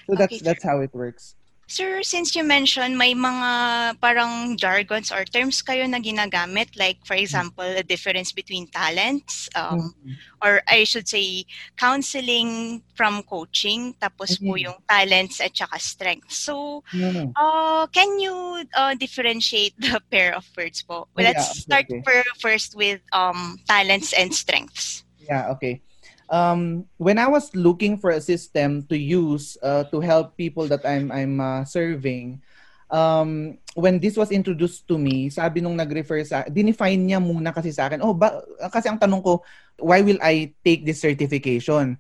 So 0.07 0.15
that's 0.15 0.39
okay, 0.39 0.47
that's 0.47 0.63
how 0.63 0.81
it 0.81 0.95
works 0.95 1.35
Sir, 1.67 2.03
since 2.03 2.37
you 2.37 2.45
mentioned 2.45 2.99
may 2.99 3.15
mga 3.15 3.97
parang 4.01 4.57
jargons 4.57 5.09
or 5.11 5.25
terms 5.25 5.63
kayo 5.65 5.89
na 5.89 5.97
ginagamit, 5.97 6.69
like 6.77 7.01
for 7.09 7.17
example, 7.17 7.65
the 7.65 7.83
difference 7.83 8.33
between 8.33 8.69
talents, 8.69 9.49
um, 9.57 9.95
mm-hmm. 9.97 10.13
or 10.45 10.61
I 10.69 10.85
should 10.85 11.09
say, 11.09 11.49
counseling 11.77 12.83
from 12.95 13.25
coaching, 13.25 13.97
tapos 13.97 14.37
mm-hmm. 14.37 14.49
po 14.49 14.53
yung 14.61 14.79
talents 14.85 15.41
at 15.41 15.57
saka 15.57 15.81
strengths. 15.81 16.37
So, 16.37 16.85
mm-hmm. 16.93 17.33
uh, 17.33 17.89
can 17.89 18.21
you 18.21 18.65
uh, 18.77 18.95
differentiate 18.95 19.73
the 19.81 20.05
pair 20.13 20.37
of 20.37 20.45
words 20.57 20.85
po? 20.85 21.09
Well, 21.17 21.25
let's 21.25 21.65
yeah, 21.65 21.65
start 21.65 21.87
okay. 21.89 22.05
first 22.45 22.77
with 22.77 23.01
um, 23.17 23.57
talents 23.65 24.13
and 24.13 24.35
strengths. 24.37 25.05
Yeah, 25.25 25.49
okay 25.57 25.81
um, 26.29 26.85
when 26.97 27.19
I 27.19 27.29
was 27.29 27.55
looking 27.55 27.99
for 27.99 28.11
a 28.11 28.21
system 28.21 28.85
to 28.89 28.97
use 28.97 29.57
uh, 29.63 29.85
to 29.93 30.01
help 30.01 30.37
people 30.37 30.69
that 30.69 30.85
I'm 30.85 31.13
I'm 31.13 31.41
uh, 31.41 31.63
serving, 31.65 32.41
um, 32.89 33.59
when 33.75 33.99
this 33.99 34.17
was 34.17 34.31
introduced 34.31 34.87
to 34.89 34.97
me, 34.97 35.29
sabi 35.29 35.61
nung 35.61 35.77
nag-refer 35.77 36.23
sa, 36.23 36.47
dinefine 36.47 37.11
niya 37.11 37.19
muna 37.19 37.51
kasi 37.51 37.75
sa 37.75 37.91
akin, 37.91 38.01
oh, 38.01 38.15
ba, 38.15 38.43
kasi 38.71 38.87
ang 38.87 39.01
tanong 39.01 39.23
ko, 39.23 39.43
why 39.83 40.01
will 40.01 40.19
I 40.23 40.55
take 40.63 40.87
this 40.87 41.03
certification? 41.03 41.99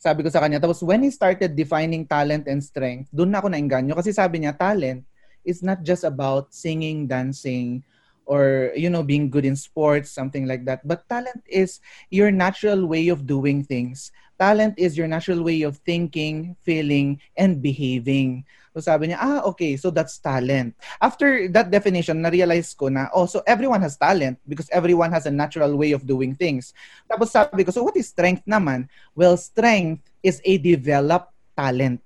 Sabi 0.00 0.24
ko 0.24 0.32
sa 0.32 0.40
kanya. 0.40 0.56
Tapos 0.56 0.80
when 0.80 1.04
he 1.04 1.12
started 1.12 1.52
defining 1.52 2.08
talent 2.08 2.48
and 2.48 2.64
strength, 2.64 3.12
doon 3.12 3.36
na 3.36 3.44
ako 3.44 3.52
nainganyo. 3.52 3.92
Kasi 3.92 4.16
sabi 4.16 4.40
niya, 4.40 4.56
talent 4.56 5.04
is 5.44 5.60
not 5.60 5.84
just 5.84 6.08
about 6.08 6.52
singing, 6.56 7.04
dancing, 7.04 7.84
or 8.30 8.70
you 8.78 8.86
know 8.86 9.02
being 9.02 9.26
good 9.26 9.42
in 9.42 9.58
sports 9.58 10.14
something 10.14 10.46
like 10.46 10.62
that. 10.70 10.86
But 10.86 11.02
talent 11.10 11.42
is 11.50 11.82
your 12.14 12.30
natural 12.30 12.86
way 12.86 13.10
of 13.10 13.26
doing 13.26 13.66
things. 13.66 14.14
Talent 14.38 14.78
is 14.78 14.96
your 14.96 15.10
natural 15.10 15.42
way 15.42 15.66
of 15.66 15.82
thinking 15.82 16.54
feeling 16.62 17.18
and 17.36 17.58
behaving. 17.60 18.46
So 18.70 18.78
sabi 18.78 19.10
niya 19.10 19.18
ah 19.18 19.42
okay 19.50 19.74
so 19.74 19.90
that's 19.90 20.22
talent. 20.22 20.78
After 21.02 21.50
that 21.50 21.74
definition 21.74 22.22
na-realize 22.22 22.70
ko 22.78 22.86
na 22.86 23.10
oh 23.10 23.26
so 23.26 23.42
everyone 23.50 23.82
has 23.82 23.98
talent 23.98 24.38
because 24.46 24.70
everyone 24.70 25.10
has 25.10 25.26
a 25.26 25.34
natural 25.34 25.74
way 25.74 25.90
of 25.90 26.06
doing 26.06 26.38
things. 26.38 26.70
Tapos 27.10 27.34
sabi 27.34 27.66
ko 27.66 27.74
so 27.74 27.82
what 27.82 27.98
is 27.98 28.14
strength 28.14 28.46
naman? 28.46 28.86
Well 29.18 29.34
strength 29.34 30.06
is 30.22 30.38
a 30.46 30.54
developed 30.62 31.34
talent. 31.58 31.98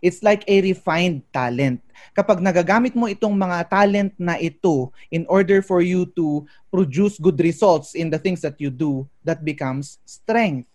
It's 0.00 0.24
like 0.24 0.42
a 0.48 0.64
refined 0.64 1.22
talent. 1.30 1.85
Kapag 2.12 2.40
nagagamit 2.40 2.96
mo 2.96 3.06
itong 3.06 3.34
mga 3.36 3.68
talent 3.68 4.12
na 4.16 4.36
ito 4.36 4.92
in 5.12 5.24
order 5.28 5.60
for 5.60 5.80
you 5.80 6.08
to 6.16 6.44
produce 6.68 7.16
good 7.16 7.38
results 7.40 7.96
in 7.96 8.12
the 8.12 8.20
things 8.20 8.40
that 8.44 8.56
you 8.60 8.68
do, 8.68 9.04
that 9.24 9.44
becomes 9.44 9.98
strength. 10.04 10.68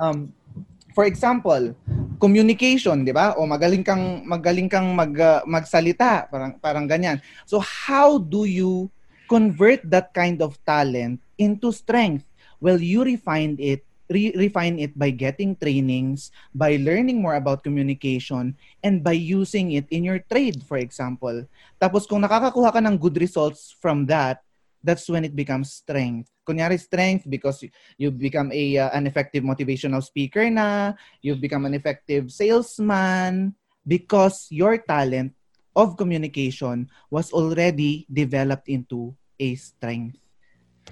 Um, 0.00 0.32
for 0.96 1.04
example, 1.04 1.76
communication, 2.16 3.04
'di 3.04 3.12
ba? 3.12 3.36
O 3.36 3.44
magaling 3.44 3.84
kang 3.84 4.24
magaling 4.24 4.72
kang 4.72 4.96
mag 4.96 5.12
uh, 5.12 5.44
magsalita, 5.44 6.24
parang 6.32 6.56
parang 6.56 6.88
ganyan. 6.88 7.20
So 7.44 7.60
how 7.60 8.16
do 8.16 8.48
you 8.48 8.88
convert 9.28 9.84
that 9.92 10.16
kind 10.16 10.40
of 10.40 10.56
talent 10.64 11.20
into 11.36 11.68
strength? 11.68 12.24
Well, 12.56 12.80
you 12.80 13.04
refined 13.04 13.60
it 13.60 13.84
re- 14.10 14.34
refine 14.36 14.78
it 14.78 14.96
by 14.98 15.10
getting 15.10 15.56
trainings, 15.56 16.30
by 16.54 16.76
learning 16.76 17.20
more 17.20 17.36
about 17.36 17.62
communication, 17.62 18.56
and 18.82 19.02
by 19.02 19.14
using 19.14 19.72
it 19.72 19.86
in 19.90 20.04
your 20.04 20.20
trade, 20.30 20.62
for 20.64 20.78
example. 20.78 21.44
Tapos 21.80 22.06
kung 22.06 22.22
nakakakuha 22.22 22.74
ka 22.74 22.80
ng 22.82 22.96
good 22.98 23.18
results 23.18 23.74
from 23.78 24.06
that, 24.06 24.42
that's 24.86 25.10
when 25.10 25.26
it 25.26 25.34
becomes 25.34 25.74
strength. 25.74 26.30
Kunyari 26.46 26.78
strength 26.78 27.26
because 27.26 27.66
you 27.98 28.14
become 28.14 28.54
a 28.54 28.78
uh, 28.78 28.90
an 28.94 29.10
effective 29.10 29.42
motivational 29.42 29.98
speaker 29.98 30.46
na, 30.46 30.94
you've 31.18 31.42
become 31.42 31.66
an 31.66 31.74
effective 31.74 32.30
salesman 32.30 33.50
because 33.82 34.46
your 34.54 34.78
talent 34.78 35.34
of 35.74 35.98
communication 35.98 36.88
was 37.10 37.34
already 37.34 38.06
developed 38.08 38.70
into 38.70 39.12
a 39.42 39.58
strength. 39.58 40.16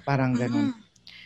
Parang 0.05 0.35
ganun. 0.35 0.69
Mm-hmm. 0.69 0.84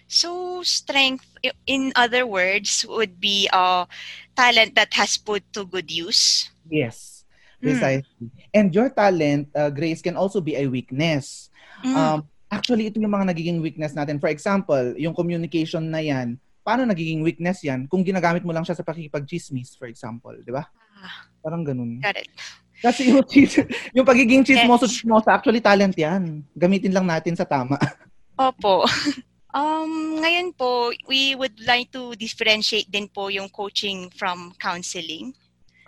So 0.10 0.60
strength, 0.66 1.30
in 1.70 1.94
other 1.94 2.26
words, 2.26 2.82
would 2.90 3.22
be 3.22 3.46
a 3.54 3.86
talent 4.34 4.74
that 4.74 4.90
has 4.98 5.22
put 5.22 5.46
to 5.54 5.70
good 5.70 5.86
use. 5.94 6.50
Yes, 6.66 7.24
hmm. 7.62 7.70
precisely. 7.70 8.18
Mm. 8.18 8.30
And 8.50 8.68
your 8.74 8.90
talent, 8.90 9.54
uh, 9.54 9.70
Grace, 9.70 10.02
can 10.02 10.18
also 10.18 10.42
be 10.42 10.58
a 10.58 10.66
weakness. 10.66 11.54
Mm. 11.86 11.94
Um, 11.94 12.20
actually, 12.50 12.90
ito 12.90 12.98
yung 12.98 13.14
mga 13.14 13.30
nagiging 13.30 13.62
weakness 13.62 13.94
natin. 13.94 14.18
For 14.18 14.34
example, 14.34 14.98
yung 14.98 15.14
communication 15.14 15.94
na 15.94 16.02
yan, 16.02 16.42
paano 16.66 16.90
nagiging 16.90 17.22
weakness 17.22 17.62
yan 17.62 17.86
kung 17.86 18.02
ginagamit 18.02 18.42
mo 18.42 18.50
lang 18.50 18.66
siya 18.66 18.74
sa 18.74 18.86
pakikipag-chismis, 18.86 19.78
for 19.78 19.86
example, 19.86 20.34
di 20.42 20.50
ba? 20.50 20.66
Ah. 20.98 21.30
Parang 21.46 21.62
ganun. 21.62 22.02
Got 22.02 22.18
it. 22.18 22.34
Kasi 22.82 23.14
yung, 23.14 23.22
chis- 23.30 23.62
yung 23.96 24.10
pagiging 24.10 24.42
chismoso-chismosa, 24.42 25.38
actually 25.38 25.62
talent 25.62 25.94
yan. 25.94 26.42
Gamitin 26.58 26.98
lang 26.98 27.06
natin 27.06 27.38
sa 27.38 27.46
tama. 27.46 27.78
Opo. 28.40 28.90
Um, 29.50 30.22
ngayon 30.22 30.54
po, 30.54 30.94
we 31.10 31.34
would 31.34 31.58
like 31.66 31.90
to 31.98 32.14
differentiate 32.14 32.86
din 32.92 33.10
po 33.10 33.34
yung 33.34 33.50
coaching 33.50 34.14
from 34.14 34.54
counseling. 34.62 35.34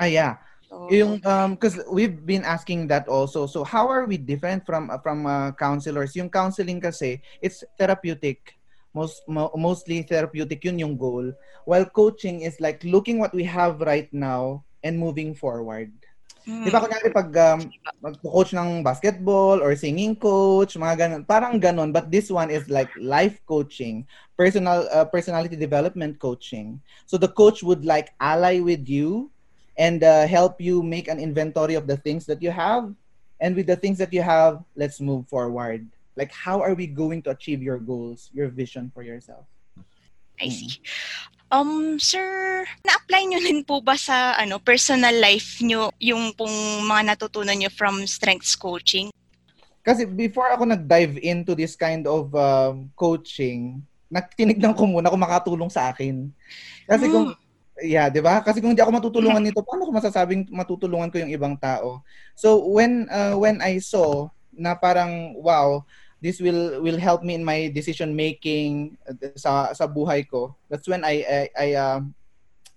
Ah, 0.01 0.09
yeah. 0.09 0.41
So, 0.71 0.87
yung 0.87 1.19
um 1.27 1.59
cuz 1.59 1.77
we've 1.91 2.23
been 2.23 2.47
asking 2.47 2.87
that 2.87 3.05
also. 3.11 3.43
So 3.43 3.67
how 3.67 3.91
are 3.91 4.07
we 4.07 4.15
different 4.15 4.63
from 4.63 4.87
from 5.03 5.27
uh, 5.27 5.51
counselors? 5.59 6.15
Yung 6.15 6.31
counseling 6.31 6.79
kasi 6.79 7.19
it's 7.43 7.61
therapeutic. 7.75 8.55
Most 8.95 9.19
mo, 9.27 9.51
mostly 9.59 9.99
therapeutic 10.07 10.63
yun 10.63 10.79
yung 10.79 10.95
goal. 10.95 11.27
While 11.67 11.85
coaching 11.91 12.47
is 12.47 12.57
like 12.63 12.81
looking 12.87 13.19
what 13.19 13.35
we 13.35 13.43
have 13.43 13.83
right 13.83 14.07
now 14.15 14.63
and 14.79 14.95
moving 14.95 15.35
forward. 15.35 15.91
Hmm. 16.41 16.65
Di 16.65 16.69
ba 16.73 16.81
kunyari 16.81 17.13
pag 17.13 17.29
um, 17.37 17.59
mag-coach 18.01 18.51
ng 18.57 18.81
basketball 18.81 19.61
or 19.61 19.77
singing 19.77 20.17
coach, 20.17 20.73
mga 20.73 20.95
ganun, 21.05 21.21
parang 21.27 21.61
ganun. 21.61 21.93
But 21.93 22.09
this 22.09 22.33
one 22.33 22.49
is 22.49 22.65
like 22.69 22.89
life 22.97 23.37
coaching, 23.45 24.09
personal 24.33 24.89
uh, 24.89 25.05
personality 25.05 25.55
development 25.55 26.17
coaching. 26.17 26.81
So 27.05 27.17
the 27.17 27.29
coach 27.29 27.61
would 27.61 27.85
like 27.85 28.09
ally 28.17 28.57
with 28.59 28.89
you 28.89 29.29
and 29.77 30.01
uh, 30.01 30.25
help 30.25 30.57
you 30.59 30.81
make 30.81 31.07
an 31.07 31.21
inventory 31.21 31.77
of 31.77 31.85
the 31.85 31.95
things 31.97 32.25
that 32.25 32.41
you 32.41 32.49
have 32.49 32.89
And 33.41 33.55
with 33.57 33.65
the 33.65 33.75
things 33.75 33.97
that 33.97 34.13
you 34.13 34.21
have, 34.21 34.63
let's 34.77 35.01
move 35.01 35.27
forward. 35.27 35.89
Like, 36.15 36.31
how 36.31 36.61
are 36.61 36.75
we 36.75 36.85
going 36.85 37.23
to 37.23 37.31
achieve 37.31 37.63
your 37.63 37.79
goals, 37.79 38.29
your 38.33 38.47
vision 38.49 38.91
for 38.93 39.01
yourself? 39.01 39.49
I 40.39 40.49
see. 40.49 40.77
Um, 41.51 41.99
sir, 41.99 42.63
na-apply 42.87 43.21
nyo 43.27 43.39
din 43.43 43.59
po 43.67 43.83
ba 43.83 43.99
sa 43.99 44.39
ano 44.39 44.55
personal 44.55 45.11
life 45.19 45.59
nyo 45.59 45.91
yung 45.99 46.31
pong 46.31 46.87
mga 46.87 47.11
natutunan 47.11 47.59
nyo 47.59 47.67
from 47.67 48.07
strengths 48.07 48.55
coaching? 48.55 49.11
Kasi 49.83 50.07
before 50.07 50.47
ako 50.55 50.63
nag-dive 50.63 51.19
into 51.19 51.51
this 51.51 51.75
kind 51.75 52.07
of 52.07 52.31
um, 52.31 52.87
coaching, 52.95 53.83
tinignan 54.39 54.71
ko 54.71 54.87
muna 54.87 55.11
kung 55.11 55.19
makatulong 55.19 55.67
sa 55.67 55.91
akin. 55.91 56.31
Kasi 56.87 57.11
mm. 57.11 57.13
kung 57.13 57.27
Yeah, 57.81 58.13
'di 58.13 58.21
ba? 58.21 58.45
Kasi 58.45 58.61
kung 58.61 58.77
hindi 58.77 58.83
ako 58.85 58.93
matutulungan 58.93 59.41
nito, 59.41 59.65
paano 59.65 59.89
ko 59.89 59.91
masasabing 59.91 60.45
matutulungan 60.53 61.09
ko 61.09 61.17
yung 61.17 61.33
ibang 61.33 61.57
tao? 61.57 62.05
So 62.37 62.61
when 62.69 63.09
uh, 63.09 63.33
when 63.33 63.57
I 63.57 63.81
saw 63.81 64.29
na 64.53 64.77
parang 64.77 65.33
wow, 65.41 65.81
this 66.21 66.39
will 66.39 66.79
will 66.79 67.01
help 67.01 67.25
me 67.25 67.33
in 67.33 67.43
my 67.43 67.67
decision 67.73 68.15
making 68.15 68.95
uh, 69.09 69.17
sa 69.35 69.73
sa 69.73 69.89
buhay 69.89 70.23
ko. 70.29 70.53
That's 70.69 70.87
when 70.87 71.03
I 71.03 71.25
I, 71.25 71.41
I 71.57 71.67
uh, 71.75 71.99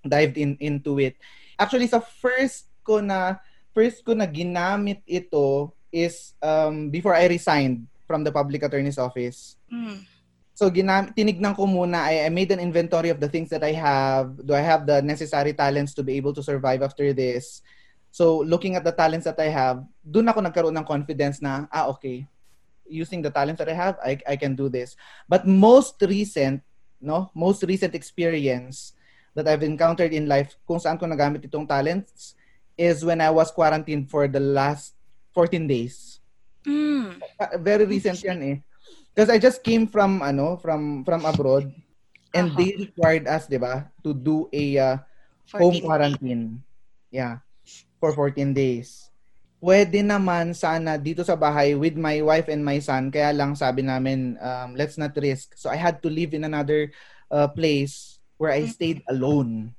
dived 0.03 0.41
in 0.41 0.57
into 0.59 0.99
it. 0.99 1.21
Actually 1.61 1.87
sa 1.87 2.01
first 2.01 2.73
ko 2.83 3.05
na 3.05 3.39
first 3.77 4.03
ko 4.03 4.17
na 4.17 4.25
ginamit 4.25 5.05
ito 5.05 5.71
is 5.93 6.35
um 6.43 6.91
before 6.91 7.15
I 7.15 7.29
resigned 7.29 7.87
from 8.09 8.25
the 8.25 8.33
public 8.33 8.65
attorney's 8.65 8.99
office. 8.99 9.61
Mm 9.69 10.15
So 10.55 10.71
ginam 10.71 11.11
tinignan 11.11 11.59
ko 11.59 11.67
muna, 11.67 12.07
I, 12.07 12.27
I 12.27 12.31
made 12.31 12.55
an 12.55 12.63
inventory 12.63 13.11
of 13.11 13.19
the 13.19 13.27
things 13.27 13.51
that 13.51 13.67
I 13.67 13.75
have. 13.75 14.39
Do 14.39 14.55
I 14.55 14.63
have 14.63 14.87
the 14.87 15.03
necessary 15.03 15.51
talents 15.51 15.99
to 15.99 16.07
be 16.07 16.15
able 16.15 16.31
to 16.31 16.47
survive 16.47 16.79
after 16.79 17.11
this? 17.11 17.59
So 18.15 18.39
looking 18.47 18.79
at 18.79 18.87
the 18.87 18.95
talents 18.95 19.27
that 19.27 19.43
I 19.43 19.51
have, 19.51 19.83
doon 20.07 20.31
ako 20.31 20.47
nagkaroon 20.47 20.79
ng 20.79 20.87
confidence 20.87 21.43
na, 21.43 21.67
ah 21.75 21.91
okay, 21.91 22.31
using 22.89 23.23
the 23.23 23.31
talents 23.31 23.59
that 23.59 23.69
I 23.69 23.75
have, 23.75 23.99
I, 24.05 24.19
I 24.29 24.37
can 24.37 24.55
do 24.55 24.69
this. 24.69 24.97
But 25.29 25.47
most 25.47 26.01
recent, 26.03 26.63
no, 27.01 27.31
most 27.35 27.63
recent 27.65 27.95
experience 27.95 28.93
that 29.35 29.49
I've 29.49 29.63
encountered 29.63 30.13
in 30.13 30.29
life 30.31 30.55
kung 30.67 30.79
saan 30.79 30.99
ko 30.99 31.07
nagamit 31.07 31.43
itong 31.43 31.67
talents 31.67 32.39
is 32.79 33.05
when 33.05 33.21
I 33.21 33.31
was 33.31 33.51
quarantined 33.51 34.11
for 34.11 34.27
the 34.27 34.41
last 34.41 34.95
14 35.35 35.67
days. 35.67 36.21
Mm. 36.67 37.21
Very 37.61 37.85
recent 37.85 38.23
yan 38.23 38.41
eh. 38.43 38.57
Because 39.15 39.31
I 39.31 39.39
just 39.39 39.63
came 39.63 39.87
from 39.87 40.23
ano 40.23 40.57
from 40.59 41.07
from 41.07 41.23
abroad 41.23 41.71
and 42.35 42.51
uh-huh. 42.51 42.59
they 42.59 42.75
required 42.79 43.31
us, 43.31 43.47
'di 43.47 43.63
ba, 43.63 43.87
to 44.03 44.11
do 44.11 44.51
a 44.51 44.65
uh, 44.79 44.97
home 45.55 45.79
quarantine. 45.83 46.59
Days. 46.59 47.15
Yeah. 47.15 47.35
For 48.03 48.13
14 48.13 48.53
days. 48.53 49.14
Pwede 49.65 50.05
naman 50.05 50.53
sana 50.53 51.01
dito 51.01 51.25
sa 51.25 51.41
bahay 51.41 51.73
with 51.73 51.97
my 51.97 52.21
wife 52.21 52.53
and 52.53 52.61
my 52.61 52.77
son. 52.85 53.09
Kaya 53.09 53.33
lang 53.33 53.57
sabi 53.57 53.81
namin, 53.81 54.37
um, 54.37 54.77
let's 54.77 55.01
not 55.01 55.17
risk. 55.17 55.57
So 55.57 55.73
I 55.73 55.81
had 55.81 56.05
to 56.05 56.13
live 56.13 56.37
in 56.37 56.45
another 56.45 56.93
uh, 57.33 57.49
place 57.49 58.21
where 58.37 58.53
I 58.53 58.69
mm-hmm. 58.69 58.77
stayed 58.77 59.01
alone. 59.09 59.73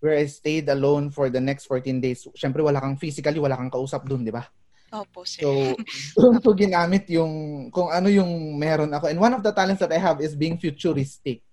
Where 0.00 0.16
I 0.16 0.24
stayed 0.32 0.72
alone 0.72 1.12
for 1.12 1.28
the 1.28 1.44
next 1.44 1.68
14 1.68 2.00
days. 2.00 2.24
Siyempre, 2.32 2.64
wala 2.64 2.80
kang 2.80 2.96
physically, 2.96 3.36
wala 3.36 3.60
kang 3.60 3.68
kausap 3.68 4.08
dun, 4.08 4.24
di 4.24 4.32
ba? 4.32 4.48
Opo, 4.96 5.28
sir. 5.28 5.44
So, 5.44 5.76
doon 6.16 6.40
ko 6.40 6.56
ginamit 6.56 7.04
yung, 7.12 7.68
kung 7.68 7.92
ano 7.92 8.08
yung 8.08 8.56
meron 8.56 8.96
ako. 8.96 9.12
And 9.12 9.20
one 9.20 9.36
of 9.36 9.44
the 9.44 9.52
talents 9.52 9.84
that 9.84 9.92
I 9.92 10.00
have 10.00 10.24
is 10.24 10.32
being 10.32 10.56
futuristic. 10.56 11.44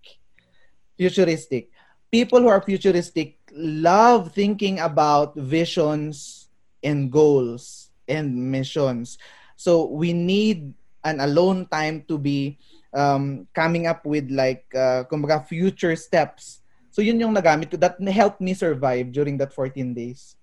Futuristic. 0.96 1.76
People 2.08 2.40
who 2.40 2.48
are 2.48 2.64
futuristic 2.64 3.36
love 3.52 4.32
thinking 4.32 4.80
about 4.80 5.36
visions 5.36 6.47
and 6.84 7.12
goals 7.12 7.90
and 8.08 8.34
missions. 8.34 9.18
So, 9.56 9.86
we 9.90 10.14
need 10.14 10.74
an 11.04 11.20
alone 11.20 11.66
time 11.68 12.06
to 12.08 12.18
be 12.18 12.58
um, 12.94 13.48
coming 13.54 13.88
up 13.88 14.06
with 14.06 14.30
like, 14.30 14.66
uh, 14.74 15.04
kumbaga, 15.10 15.46
future 15.46 15.96
steps. 15.96 16.62
So, 16.92 17.02
yun 17.02 17.20
yung 17.20 17.36
nagamit 17.36 17.70
ko. 17.70 17.78
That 17.78 18.02
helped 18.10 18.42
me 18.42 18.54
survive 18.54 19.12
during 19.12 19.38
that 19.38 19.54
14 19.54 19.94
days. 19.94 20.38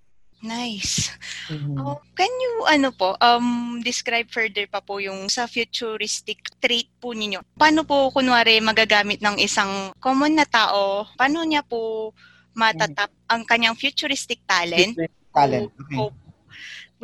Nice. 0.45 1.09
Mm-hmm. 1.49 1.81
Oh, 1.81 1.97
can 2.13 2.29
you 2.29 2.69
ano 2.69 2.93
po 2.93 3.17
um 3.25 3.81
describe 3.81 4.29
further 4.29 4.69
pa 4.69 4.85
po 4.85 5.01
yung 5.01 5.25
sa 5.33 5.49
futuristic 5.49 6.53
trait 6.61 6.93
po 7.01 7.17
ninyo? 7.17 7.41
Paano 7.57 7.89
po 7.89 8.13
kunwari 8.13 8.61
magagamit 8.61 9.25
ng 9.25 9.41
isang 9.41 9.97
common 9.97 10.37
na 10.37 10.45
tao? 10.45 11.09
Paano 11.17 11.41
niya 11.49 11.65
po 11.65 12.13
matatap 12.53 13.09
ang 13.25 13.49
kanyang 13.49 13.73
futuristic 13.73 14.45
talent? 14.45 14.93
Talent. 15.33 15.73
Okay. 15.81 15.97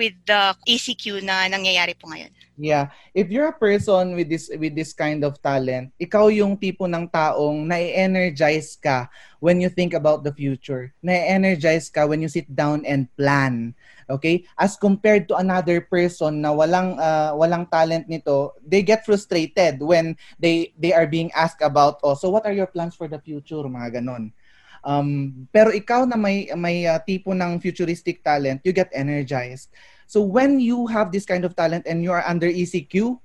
With 0.00 0.16
the 0.24 0.56
ECQ 0.64 1.20
na 1.20 1.44
nangyayari 1.44 1.92
po 1.92 2.08
ngayon. 2.08 2.32
Yeah. 2.56 2.88
If 3.12 3.28
you're 3.28 3.52
a 3.52 3.56
person 3.56 4.16
with 4.16 4.32
this 4.32 4.48
with 4.48 4.72
this 4.72 4.96
kind 4.96 5.24
of 5.24 5.36
talent, 5.44 5.92
ikaw 6.00 6.32
yung 6.32 6.56
tipo 6.56 6.88
ng 6.88 7.08
taong 7.08 7.64
na-energize 7.68 8.80
ka 8.80 9.08
when 9.40 9.60
you 9.60 9.68
think 9.68 9.92
about 9.92 10.24
the 10.24 10.32
future. 10.32 10.92
Na-energize 11.04 11.92
ka 11.92 12.08
when 12.08 12.20
you 12.20 12.28
sit 12.28 12.48
down 12.52 12.84
and 12.88 13.08
plan. 13.16 13.72
Okay? 14.08 14.44
As 14.60 14.76
compared 14.76 15.24
to 15.32 15.40
another 15.40 15.80
person 15.80 16.44
na 16.44 16.52
walang 16.52 17.00
uh, 17.00 17.32
walang 17.32 17.64
talent 17.68 18.08
nito, 18.08 18.56
they 18.60 18.84
get 18.84 19.08
frustrated 19.08 19.80
when 19.80 20.16
they 20.36 20.76
they 20.76 20.92
are 20.92 21.08
being 21.08 21.32
asked 21.32 21.64
about, 21.64 22.00
oh, 22.04 22.16
so 22.16 22.28
what 22.28 22.44
are 22.44 22.56
your 22.56 22.68
plans 22.68 22.92
for 22.92 23.08
the 23.08 23.20
future? 23.20 23.64
Mga 23.64 24.00
ganon. 24.00 24.36
Um, 24.80 25.32
pero 25.52 25.70
ikaw 25.70 26.08
na 26.08 26.16
may 26.16 26.48
may 26.56 26.88
uh, 26.88 27.00
tipo 27.04 27.36
ng 27.36 27.60
futuristic 27.60 28.24
talent, 28.24 28.64
you 28.64 28.72
get 28.72 28.88
energized. 28.96 29.68
So 30.10 30.24
when 30.24 30.58
you 30.58 30.88
have 30.90 31.12
this 31.14 31.28
kind 31.28 31.44
of 31.44 31.54
talent 31.54 31.86
and 31.86 32.02
you 32.02 32.10
are 32.10 32.24
under 32.26 32.50
ECQ, 32.50 33.20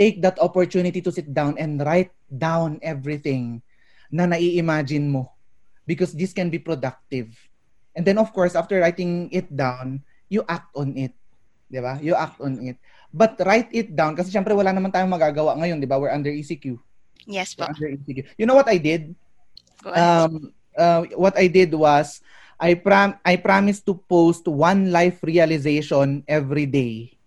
take 0.00 0.22
that 0.24 0.40
opportunity 0.40 1.04
to 1.04 1.12
sit 1.12 1.28
down 1.34 1.60
and 1.60 1.82
write 1.84 2.14
down 2.32 2.80
everything 2.80 3.60
na 4.08 4.24
nai-imagine 4.24 5.12
mo 5.12 5.28
because 5.84 6.16
this 6.16 6.32
can 6.32 6.48
be 6.48 6.56
productive. 6.56 7.34
And 7.92 8.06
then 8.06 8.16
of 8.16 8.32
course, 8.32 8.56
after 8.56 8.80
writing 8.80 9.28
it 9.28 9.52
down, 9.52 10.00
you 10.32 10.40
act 10.48 10.72
on 10.72 10.96
it. 10.96 11.12
'Di 11.68 11.80
ba? 11.80 12.00
You 12.00 12.16
act 12.16 12.40
on 12.40 12.56
it. 12.64 12.80
But 13.12 13.36
write 13.44 13.68
it 13.76 13.92
down 13.92 14.16
kasi 14.16 14.32
syempre 14.32 14.56
wala 14.56 14.72
naman 14.72 14.88
tayong 14.88 15.12
magagawa 15.12 15.56
ngayon, 15.60 15.80
'di 15.80 15.88
ba? 15.88 16.00
We're 16.00 16.14
under 16.14 16.32
ECQ. 16.32 16.80
Yes 17.28 17.52
po. 17.52 17.68
under 17.68 17.92
ECQ. 17.92 18.40
You 18.40 18.48
know 18.48 18.56
what 18.56 18.72
I 18.72 18.80
did? 18.80 19.12
Um 19.84 20.56
uh, 20.76 21.04
what 21.16 21.36
I 21.36 21.48
did 21.48 21.72
was 21.72 22.20
I 22.62 22.78
prom 22.78 23.18
I 23.26 23.34
promised 23.36 23.82
to 23.90 23.98
post 23.98 24.46
one 24.46 24.94
life 24.94 25.18
realization 25.26 26.22
every 26.30 26.66
day. 26.70 27.18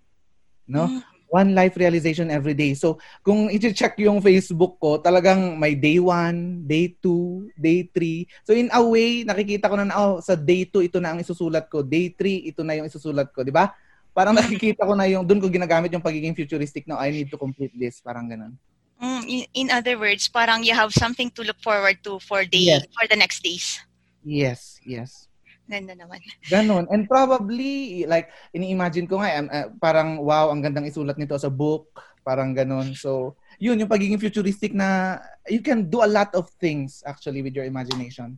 No? 0.63 0.87
Mm. 0.87 1.03
One 1.25 1.51
life 1.51 1.75
realization 1.75 2.31
every 2.31 2.55
day. 2.55 2.71
So, 2.79 2.95
kung 3.19 3.51
i-check 3.51 3.99
yung 3.99 4.23
Facebook 4.23 4.79
ko, 4.79 5.03
talagang 5.03 5.59
may 5.59 5.75
day 5.75 5.99
1, 5.99 6.63
day 6.63 6.95
2, 7.03 7.51
day 7.59 7.83
3. 7.91 8.23
So, 8.47 8.55
in 8.55 8.71
a 8.71 8.79
way, 8.79 9.27
nakikita 9.27 9.67
ko 9.67 9.75
na, 9.75 9.91
oh, 9.99 10.23
sa 10.23 10.39
day 10.39 10.63
2, 10.63 10.87
ito 10.87 11.03
na 11.03 11.11
ang 11.11 11.19
isusulat 11.19 11.67
ko. 11.67 11.83
Day 11.83 12.13
3, 12.13 12.55
ito 12.55 12.63
na 12.63 12.79
yung 12.79 12.87
isusulat 12.87 13.35
ko. 13.35 13.43
Di 13.43 13.51
ba? 13.51 13.75
Parang 14.15 14.31
nakikita 14.31 14.87
ko 14.87 14.95
na 14.95 15.11
yung, 15.11 15.27
doon 15.27 15.43
ko 15.43 15.51
ginagamit 15.51 15.91
yung 15.91 16.05
pagiging 16.05 16.37
futuristic 16.37 16.87
na, 16.87 17.03
I 17.03 17.11
need 17.11 17.27
to 17.27 17.41
complete 17.41 17.75
this. 17.75 17.99
Parang 17.99 18.31
ganun. 18.31 18.55
Mm, 19.01 19.23
in, 19.27 19.41
in 19.53 19.67
other 19.71 19.99
words, 19.99 20.27
parang 20.27 20.63
you 20.63 20.73
have 20.73 20.93
something 20.93 21.29
to 21.31 21.43
look 21.43 21.59
forward 21.59 21.99
to 22.03 22.19
for 22.19 22.45
the 22.45 22.79
yes. 22.79 22.87
for 22.95 23.07
the 23.07 23.15
next 23.15 23.43
days. 23.43 23.79
Yes, 24.23 24.79
yes. 24.81 25.27
Ganda 25.65 25.97
naman. 25.97 26.21
Ganon. 26.45 26.85
And 26.93 27.09
probably, 27.09 28.05
like, 28.05 28.29
ini-imagine 28.53 29.09
ko 29.09 29.17
nga, 29.17 29.41
uh, 29.41 29.67
parang, 29.81 30.21
wow, 30.21 30.53
ang 30.53 30.61
gandang 30.61 30.85
isulat 30.85 31.17
nito 31.17 31.33
sa 31.41 31.49
book. 31.49 31.89
Parang 32.21 32.53
ganon. 32.53 32.93
So, 32.93 33.37
yun, 33.57 33.81
yung 33.81 33.89
pagiging 33.89 34.21
futuristic 34.21 34.77
na, 34.77 35.17
you 35.49 35.65
can 35.65 35.89
do 35.89 36.05
a 36.05 36.09
lot 36.09 36.29
of 36.37 36.49
things, 36.61 37.01
actually, 37.05 37.41
with 37.41 37.57
your 37.57 37.65
imagination. 37.65 38.37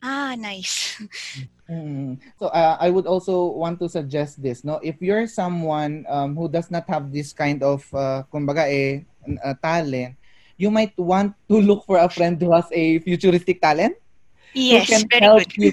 Ah, 0.00 0.32
nice. 0.32 0.96
mm. 1.68 2.16
So 2.40 2.48
uh, 2.48 2.80
I 2.80 2.88
would 2.88 3.04
also 3.04 3.52
want 3.52 3.76
to 3.84 3.88
suggest 3.88 4.40
this, 4.40 4.64
no? 4.64 4.80
If 4.80 4.96
you're 5.04 5.28
someone 5.28 6.08
um, 6.08 6.32
who 6.32 6.48
does 6.48 6.72
not 6.72 6.88
have 6.88 7.12
this 7.12 7.36
kind 7.36 7.60
of 7.60 7.84
uh, 7.92 8.24
kumbaga 8.32 8.64
eh 8.64 9.04
uh, 9.26 9.54
talent, 9.60 10.16
you 10.60 10.70
might 10.70 10.92
want 10.98 11.32
to 11.48 11.56
look 11.60 11.84
for 11.84 11.98
a 11.98 12.08
friend 12.08 12.40
who 12.40 12.52
has 12.52 12.68
a 12.72 13.00
futuristic 13.00 13.60
talent. 13.60 13.96
Yes, 14.52 14.88
who 14.88 14.94
can 14.94 15.02
very 15.08 15.24
help 15.24 15.44
good. 15.48 15.56
You, 15.56 15.72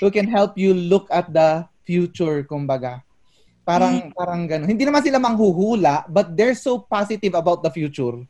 who 0.00 0.08
can 0.10 0.26
help 0.28 0.52
you 0.58 0.74
look 0.74 1.08
at 1.10 1.32
the 1.32 1.66
future, 1.82 2.44
kumbaga. 2.44 3.02
Parang 3.66 4.10
mm. 4.10 4.14
parang 4.14 4.46
ganun. 4.46 4.68
Hindi 4.70 4.86
naman 4.86 5.02
sila 5.02 5.18
manghuhula, 5.18 6.06
but 6.10 6.34
they're 6.34 6.58
so 6.58 6.80
positive 6.82 7.34
about 7.34 7.62
the 7.62 7.70
future. 7.70 8.22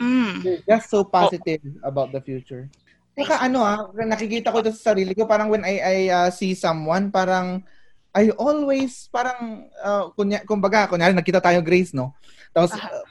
Mm. 0.00 0.42
They're 0.42 0.64
just 0.64 0.88
so 0.88 1.04
positive 1.04 1.60
oh. 1.62 1.88
about 1.88 2.10
the 2.10 2.22
future. 2.24 2.70
Saka 3.14 3.44
ano 3.44 3.60
ah, 3.60 3.90
nakikita 3.92 4.48
ko 4.48 4.64
ito 4.64 4.72
sa 4.72 4.94
sarili 4.94 5.12
ko, 5.12 5.28
parang 5.28 5.52
when 5.52 5.66
I, 5.66 5.74
I 5.82 5.96
uh, 6.08 6.28
see 6.32 6.56
someone, 6.56 7.12
parang 7.12 7.66
I 8.10 8.34
always, 8.34 9.06
parang, 9.06 9.70
uh, 9.78 10.10
kunya, 10.18 10.42
kumbaga, 10.42 10.90
kunyari, 10.90 11.14
nakita 11.14 11.38
tayo 11.38 11.62
Grace, 11.62 11.94
no? 11.94 12.10
Tapos, 12.50 12.74
uh, 12.74 13.06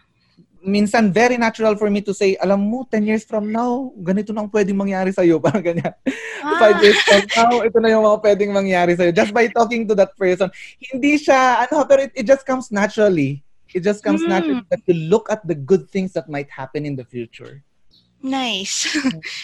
minsan 0.66 1.12
very 1.12 1.38
natural 1.38 1.76
for 1.76 1.90
me 1.90 2.02
to 2.04 2.14
say, 2.14 2.36
alam 2.40 2.60
mo, 2.68 2.88
10 2.92 3.08
years 3.08 3.24
from 3.24 3.52
now, 3.52 3.92
ganito 4.04 4.36
na 4.36 4.44
ang 4.44 4.52
pwedeng 4.52 4.76
mangyari 4.76 5.12
sa'yo. 5.14 5.40
Parang 5.46 5.64
ganyan. 5.64 5.94
Ah. 6.44 6.76
5 6.76 6.84
years 6.84 7.00
from 7.04 7.24
now, 7.36 7.52
ito 7.64 7.78
na 7.80 7.90
yung 7.92 8.04
mga 8.04 8.20
pwedeng 8.24 8.52
mangyari 8.52 8.94
sa'yo. 8.96 9.12
Just 9.16 9.32
by 9.32 9.48
talking 9.48 9.88
to 9.88 9.96
that 9.96 10.16
person. 10.20 10.52
Hindi 10.80 11.20
siya, 11.20 11.68
ano, 11.68 11.84
pero 11.88 12.04
it, 12.08 12.12
it 12.16 12.26
just 12.28 12.44
comes 12.44 12.72
naturally. 12.72 13.44
It 13.72 13.86
just 13.86 14.02
comes 14.02 14.26
Mm. 14.26 14.30
naturally 14.30 14.66
that 14.74 14.82
you 14.90 14.98
look 15.08 15.30
at 15.30 15.46
the 15.46 15.54
good 15.54 15.88
things 15.94 16.12
that 16.18 16.28
might 16.28 16.50
happen 16.50 16.86
in 16.86 16.98
the 16.98 17.06
future. 17.06 17.62
Nice. 18.20 18.90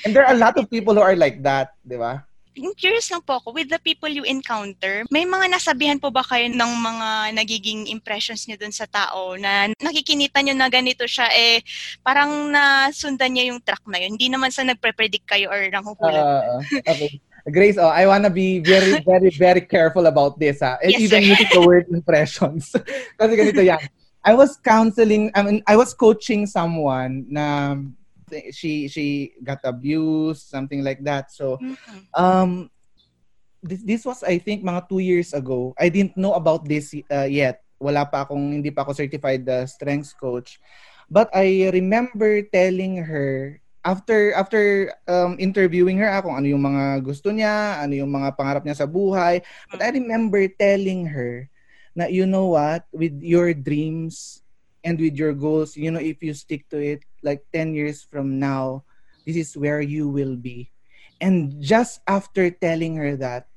And 0.03 0.11
there 0.11 0.25
are 0.25 0.35
a 0.35 0.37
lot 0.37 0.57
of 0.57 0.67
people 0.67 0.95
who 0.97 1.05
are 1.05 1.15
like 1.15 1.39
that, 1.45 1.77
di 1.87 1.95
ba? 1.95 2.25
I'm 2.55 2.73
curious 2.75 3.11
lang 3.11 3.21
po 3.21 3.37
ako, 3.43 3.51
with 3.51 3.67
the 3.67 3.79
people 3.83 4.07
you 4.07 4.23
encounter, 4.23 5.03
may 5.11 5.27
mga 5.27 5.51
nasabihan 5.51 5.99
po 5.99 6.07
ba 6.07 6.23
kayo 6.23 6.47
ng 6.47 6.71
mga 6.79 7.09
nagiging 7.35 7.91
impressions 7.91 8.47
niyo 8.47 8.55
dun 8.55 8.71
sa 8.71 8.87
tao 8.87 9.35
na 9.35 9.67
nakikinita 9.75 10.39
niyo 10.39 10.55
na 10.55 10.71
ganito 10.71 11.03
siya, 11.03 11.27
eh, 11.35 11.59
parang 11.99 12.47
nasundan 12.47 13.35
niya 13.35 13.51
yung 13.51 13.59
track 13.59 13.83
na 13.85 13.99
yun. 13.99 14.15
Hindi 14.15 14.31
naman 14.31 14.55
sa 14.55 14.63
nagpre-predict 14.63 15.27
kayo 15.27 15.51
or 15.51 15.67
nanghuhulat. 15.67 16.23
Uh, 16.23 16.59
okay. 16.87 17.19
Grace, 17.51 17.77
oh, 17.77 17.91
I 17.91 18.07
wanna 18.09 18.31
be 18.31 18.57
very, 18.57 19.03
very, 19.05 19.29
very 19.29 19.61
careful 19.61 20.07
about 20.07 20.39
this. 20.39 20.65
Ha? 20.65 20.81
And 20.81 20.97
Yes, 20.97 21.01
even 21.05 21.21
sir. 21.21 21.29
using 21.37 21.49
the 21.53 21.61
word 21.61 21.85
impressions. 21.93 22.73
Kasi 23.19 23.31
ganito 23.37 23.61
yan. 23.61 23.77
I 24.25 24.33
was 24.33 24.57
counseling, 24.57 25.29
I 25.37 25.43
mean, 25.45 25.61
I 25.69 25.77
was 25.77 25.93
coaching 25.93 26.49
someone 26.49 27.29
na 27.29 27.77
she 28.51 28.87
she 28.89 29.33
got 29.43 29.61
abused, 29.63 30.49
something 30.49 30.81
like 30.83 31.01
that. 31.05 31.29
So, 31.31 31.59
Mhm. 31.61 31.75
um, 32.13 32.51
this, 33.61 33.81
this 33.83 34.03
was, 34.05 34.23
I 34.23 34.37
think, 34.37 34.63
mga 34.63 34.89
two 34.89 34.99
years 34.99 35.33
ago. 35.33 35.73
I 35.77 35.89
didn't 35.89 36.17
know 36.17 36.33
about 36.33 36.65
this 36.67 36.93
uh, 37.11 37.27
yet. 37.29 37.61
Wala 37.79 38.05
pa 38.05 38.23
akong, 38.25 38.61
hindi 38.61 38.71
pa 38.71 38.81
ako 38.85 38.93
certified 38.93 39.43
uh, 39.49 39.65
strengths 39.65 40.13
coach. 40.13 40.59
But 41.09 41.29
I 41.33 41.69
remember 41.73 42.41
telling 42.49 42.97
her, 43.05 43.61
after 43.85 44.33
after 44.33 44.89
um, 45.05 45.37
interviewing 45.37 46.01
her, 46.01 46.09
ah, 46.09 46.21
kung 46.25 46.33
ano 46.33 46.49
yung 46.49 46.65
mga 46.65 47.05
gusto 47.05 47.29
niya, 47.29 47.77
ano 47.83 47.93
yung 47.93 48.09
mga 48.09 48.33
pangarap 48.33 48.63
niya 48.65 48.81
sa 48.81 48.89
buhay. 48.89 49.45
But 49.69 49.85
I 49.85 49.93
remember 49.93 50.41
telling 50.57 51.05
her 51.13 51.49
na, 51.93 52.09
you 52.09 52.25
know 52.25 52.57
what, 52.57 52.89
with 52.89 53.13
your 53.21 53.53
dreams 53.53 54.41
and 54.83 54.97
with 54.97 55.13
your 55.13 55.33
goals, 55.37 55.77
you 55.77 55.93
know, 55.93 56.01
if 56.01 56.21
you 56.25 56.33
stick 56.33 56.65
to 56.73 56.81
it, 56.81 57.05
like 57.25 57.41
10 57.51 57.73
years 57.73 58.05
from 58.05 58.37
now, 58.37 58.85
this 59.25 59.35
is 59.35 59.57
where 59.57 59.81
you 59.81 60.07
will 60.07 60.37
be. 60.37 60.69
And 61.19 61.57
just 61.57 62.05
after 62.05 62.53
telling 62.53 62.95
her 63.01 63.17
that, 63.17 63.49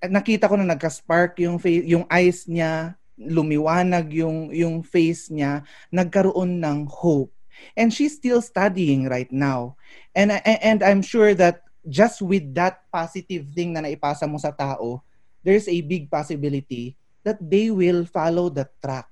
at 0.00 0.08
nakita 0.12 0.48
ko 0.48 0.56
na 0.56 0.68
nagka-spark 0.68 1.36
yung 1.40 1.60
face, 1.60 1.84
yung 1.84 2.08
eyes 2.08 2.48
niya, 2.48 2.96
lumiwanag 3.16 4.10
yung 4.12 4.50
yung 4.50 4.84
face 4.84 5.30
niya, 5.30 5.62
nagkaroon 5.88 6.60
ng 6.60 6.84
hope. 6.90 7.32
And 7.78 7.94
she's 7.94 8.18
still 8.18 8.42
studying 8.42 9.06
right 9.06 9.30
now. 9.30 9.78
And 10.12 10.34
and 10.44 10.82
I'm 10.82 11.00
sure 11.00 11.32
that 11.38 11.64
just 11.86 12.20
with 12.20 12.52
that 12.58 12.84
positive 12.90 13.48
thing 13.54 13.72
na 13.72 13.84
naipasa 13.84 14.26
mo 14.26 14.36
sa 14.36 14.50
tao, 14.50 15.00
there's 15.40 15.70
a 15.70 15.78
big 15.80 16.10
possibility 16.10 16.98
that 17.24 17.40
they 17.40 17.70
will 17.72 18.04
follow 18.04 18.50
the 18.52 18.68
track, 18.82 19.08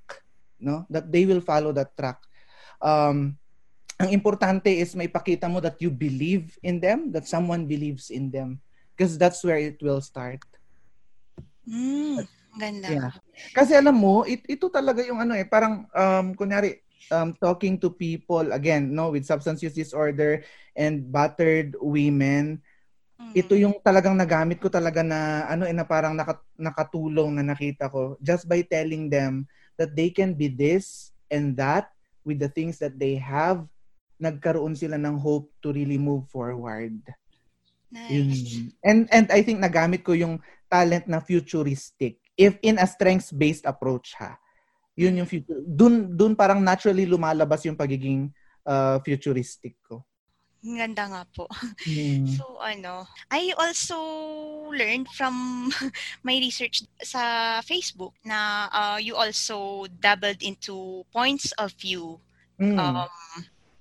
no? 0.61 0.85
That 0.93 1.09
they 1.09 1.25
will 1.25 1.41
follow 1.41 1.73
that 1.73 1.97
track. 1.97 2.21
Um 2.83 3.39
ang 4.01 4.09
importante 4.11 4.69
is 4.69 4.97
maipakita 4.97 5.49
mo 5.51 5.61
that 5.61 5.81
you 5.81 5.91
believe 5.93 6.57
in 6.65 6.81
them, 6.81 7.13
that 7.13 7.29
someone 7.29 7.69
believes 7.69 8.09
in 8.09 8.31
them. 8.33 8.61
Because 8.93 9.17
that's 9.17 9.41
where 9.45 9.59
it 9.59 9.81
will 9.81 10.01
start. 10.01 10.41
Mm, 11.65 12.27
ganda. 12.61 12.89
Yeah. 12.89 13.13
Kasi 13.57 13.73
alam 13.73 13.97
mo, 13.97 14.23
it, 14.29 14.45
ito 14.45 14.69
talaga 14.69 15.01
yung 15.05 15.21
ano 15.23 15.33
eh, 15.33 15.49
parang 15.49 15.89
um, 15.97 16.27
kunyari, 16.37 16.83
um, 17.09 17.33
talking 17.37 17.81
to 17.81 17.89
people, 17.89 18.53
again, 18.53 18.93
no, 18.93 19.11
with 19.11 19.25
substance 19.25 19.65
use 19.65 19.75
disorder 19.75 20.45
and 20.77 21.09
battered 21.09 21.77
women, 21.81 22.61
Mm. 23.23 23.39
ito 23.39 23.55
yung 23.55 23.79
talagang 23.79 24.19
nagamit 24.19 24.59
ko 24.59 24.67
talaga 24.67 25.07
na 25.07 25.47
ano 25.47 25.63
eh, 25.63 25.71
na 25.71 25.87
parang 25.87 26.11
naka, 26.11 26.43
nakatulong 26.59 27.39
na 27.39 27.55
nakita 27.55 27.87
ko 27.87 28.19
just 28.19 28.51
by 28.51 28.67
telling 28.67 29.07
them 29.07 29.47
that 29.79 29.95
they 29.95 30.11
can 30.11 30.35
be 30.35 30.51
this 30.51 31.15
and 31.31 31.55
that 31.55 31.95
with 32.27 32.43
the 32.43 32.51
things 32.51 32.83
that 32.83 32.99
they 32.99 33.15
have 33.15 33.63
nagkaroon 34.23 34.79
sila 34.79 34.95
ng 34.95 35.19
hope 35.19 35.51
to 35.59 35.75
really 35.75 35.99
move 35.99 36.31
forward. 36.31 37.03
Nice. 37.91 38.73
And 38.87 39.11
and 39.11 39.27
I 39.29 39.43
think 39.43 39.59
nagamit 39.59 40.07
ko 40.07 40.15
yung 40.15 40.39
talent 40.71 41.11
na 41.11 41.21
futuristic 41.21 42.23
if 42.39 42.57
in 42.65 42.81
a 42.81 42.87
strengths-based 42.89 43.69
approach 43.69 44.17
ha. 44.17 44.39
Yun 44.97 45.21
yung 45.21 45.29
future. 45.29 45.61
Dun 45.61 46.15
dun 46.17 46.33
parang 46.33 46.63
naturally 46.63 47.05
lumalabas 47.05 47.67
yung 47.69 47.77
pagiging 47.77 48.33
uh, 48.65 48.97
futuristic 49.05 49.77
ko. 49.85 50.07
Ang 50.63 50.79
Ganda 50.79 51.05
nga 51.11 51.23
po. 51.27 51.51
Hmm. 51.83 52.25
So 52.39 52.63
ano, 52.63 53.05
I 53.29 53.51
also 53.59 53.99
learned 54.71 55.11
from 55.13 55.35
my 56.27 56.39
research 56.39 56.87
sa 57.03 57.59
Facebook 57.67 58.15
na 58.23 58.71
uh, 58.71 58.99
you 59.03 59.19
also 59.19 59.91
dabbled 59.99 60.39
into 60.41 61.03
points 61.11 61.51
of 61.59 61.75
view. 61.75 62.23
Mm. 62.63 62.79
Um, 62.79 63.11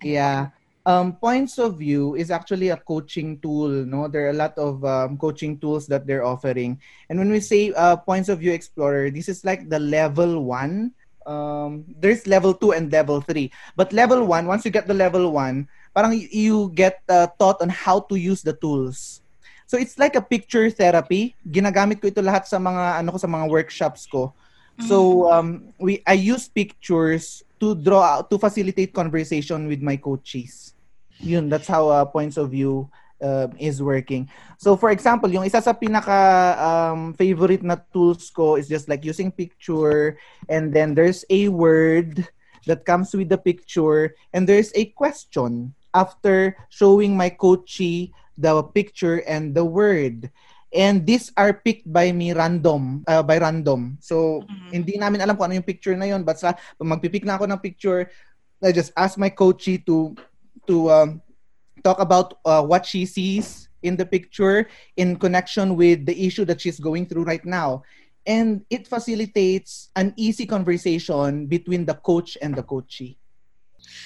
Yeah. 0.03 0.49
Um, 0.81 1.13
points 1.13 1.61
of 1.61 1.77
view 1.77 2.15
is 2.15 2.31
actually 2.33 2.69
a 2.69 2.77
coaching 2.77 3.37
tool. 3.37 3.69
No, 3.69 4.07
there 4.07 4.25
are 4.25 4.33
a 4.33 4.41
lot 4.41 4.57
of 4.57 4.83
um, 4.83 5.17
coaching 5.17 5.59
tools 5.61 5.85
that 5.87 6.07
they're 6.07 6.25
offering. 6.25 6.81
And 7.09 7.19
when 7.19 7.29
we 7.29 7.39
say 7.39 7.71
uh, 7.73 7.97
points 7.97 8.29
of 8.29 8.39
view 8.39 8.51
explorer, 8.51 9.11
this 9.11 9.29
is 9.29 9.45
like 9.45 9.69
the 9.69 9.77
level 9.77 10.43
one. 10.43 10.93
Um, 11.25 11.85
there's 12.01 12.25
level 12.25 12.53
two 12.53 12.73
and 12.73 12.91
level 12.91 13.21
three. 13.21 13.51
But 13.75 13.93
level 13.93 14.25
one, 14.25 14.47
once 14.47 14.65
you 14.65 14.71
get 14.71 14.87
the 14.87 14.97
level 14.97 15.31
one, 15.31 15.69
parang 15.93 16.17
you 16.17 16.71
get 16.73 17.01
uh, 17.07 17.27
taught 17.37 17.61
on 17.61 17.69
how 17.69 18.01
to 18.09 18.15
use 18.17 18.41
the 18.41 18.53
tools. 18.53 19.21
So 19.67 19.77
it's 19.77 20.01
like 20.01 20.17
a 20.17 20.21
picture 20.21 20.67
therapy. 20.73 21.37
Ginagamit 21.45 22.01
ko 22.01 22.09
ito 22.09 22.25
lahat 22.25 22.49
sa 22.49 22.57
mga 22.57 23.05
ano 23.05 23.13
ko 23.13 23.17
sa 23.21 23.29
mga 23.29 23.45
workshops 23.47 24.09
ko. 24.09 24.33
So 24.87 25.31
um, 25.31 25.73
we 25.79 26.01
I 26.07 26.13
use 26.13 26.47
pictures 26.47 27.43
to 27.59 27.75
draw 27.75 28.01
out 28.01 28.29
to 28.29 28.37
facilitate 28.37 28.93
conversation 28.93 29.67
with 29.67 29.81
my 29.81 29.97
coaches. 29.97 30.73
Yun, 31.21 31.49
that's 31.49 31.67
how 31.67 31.89
uh, 31.89 32.05
points 32.05 32.37
of 32.37 32.49
view 32.49 32.89
uh, 33.21 33.47
is 33.61 33.81
working. 33.81 34.27
So 34.57 34.75
for 34.75 34.89
example, 34.89 35.29
yung 35.29 35.45
isa 35.45 35.61
sa 35.61 35.73
pinaka 35.73 36.57
um, 36.57 37.13
favorite 37.13 37.61
na 37.61 37.77
tools 37.93 38.29
ko 38.33 38.57
is 38.57 38.67
just 38.67 38.89
like 38.89 39.05
using 39.05 39.29
picture 39.29 40.17
and 40.49 40.73
then 40.73 40.97
there's 40.97 41.23
a 41.29 41.47
word 41.47 42.25
that 42.65 42.85
comes 42.85 43.13
with 43.13 43.29
the 43.29 43.37
picture 43.37 44.17
and 44.33 44.49
there's 44.49 44.73
a 44.73 44.89
question 44.97 45.73
after 45.93 46.57
showing 46.69 47.15
my 47.15 47.29
coachee 47.29 48.11
the 48.37 48.63
picture 48.73 49.21
and 49.29 49.53
the 49.53 49.65
word. 49.65 50.29
And 50.71 51.03
these 51.05 51.31
are 51.35 51.51
picked 51.53 51.85
by 51.91 52.11
me 52.15 52.31
random, 52.31 53.03
uh, 53.07 53.23
by 53.23 53.37
random. 53.39 53.99
So, 53.99 54.47
Mhm. 54.47 54.71
hindi 54.71 54.93
namin 54.97 55.19
alam 55.21 55.35
kung 55.35 55.51
ano 55.51 55.59
yung 55.59 55.67
picture 55.67 55.95
na 55.99 56.07
yun. 56.07 56.23
But 56.23 56.39
sa, 56.39 56.55
pag 56.55 56.87
magpipick 56.87 57.27
na 57.27 57.35
ako 57.35 57.45
ng 57.51 57.59
picture, 57.59 58.07
I 58.63 58.71
just 58.71 58.95
ask 58.95 59.19
my 59.19 59.29
coachee 59.29 59.83
to 59.89 60.15
to 60.69 60.75
um, 60.91 61.09
talk 61.83 61.99
about 61.99 62.39
uh, 62.45 62.63
what 62.63 62.85
she 62.85 63.05
sees 63.05 63.67
in 63.83 63.97
the 63.97 64.05
picture 64.05 64.69
in 64.97 65.17
connection 65.17 65.75
with 65.75 66.05
the 66.05 66.13
issue 66.13 66.45
that 66.45 66.61
she's 66.61 66.79
going 66.79 67.05
through 67.05 67.25
right 67.25 67.43
now. 67.45 67.81
And 68.25 68.61
it 68.69 68.85
facilitates 68.85 69.89
an 69.97 70.13
easy 70.15 70.45
conversation 70.45 71.49
between 71.49 71.85
the 71.89 71.97
coach 71.97 72.37
and 72.41 72.53
the 72.53 72.61
coachee. 72.61 73.20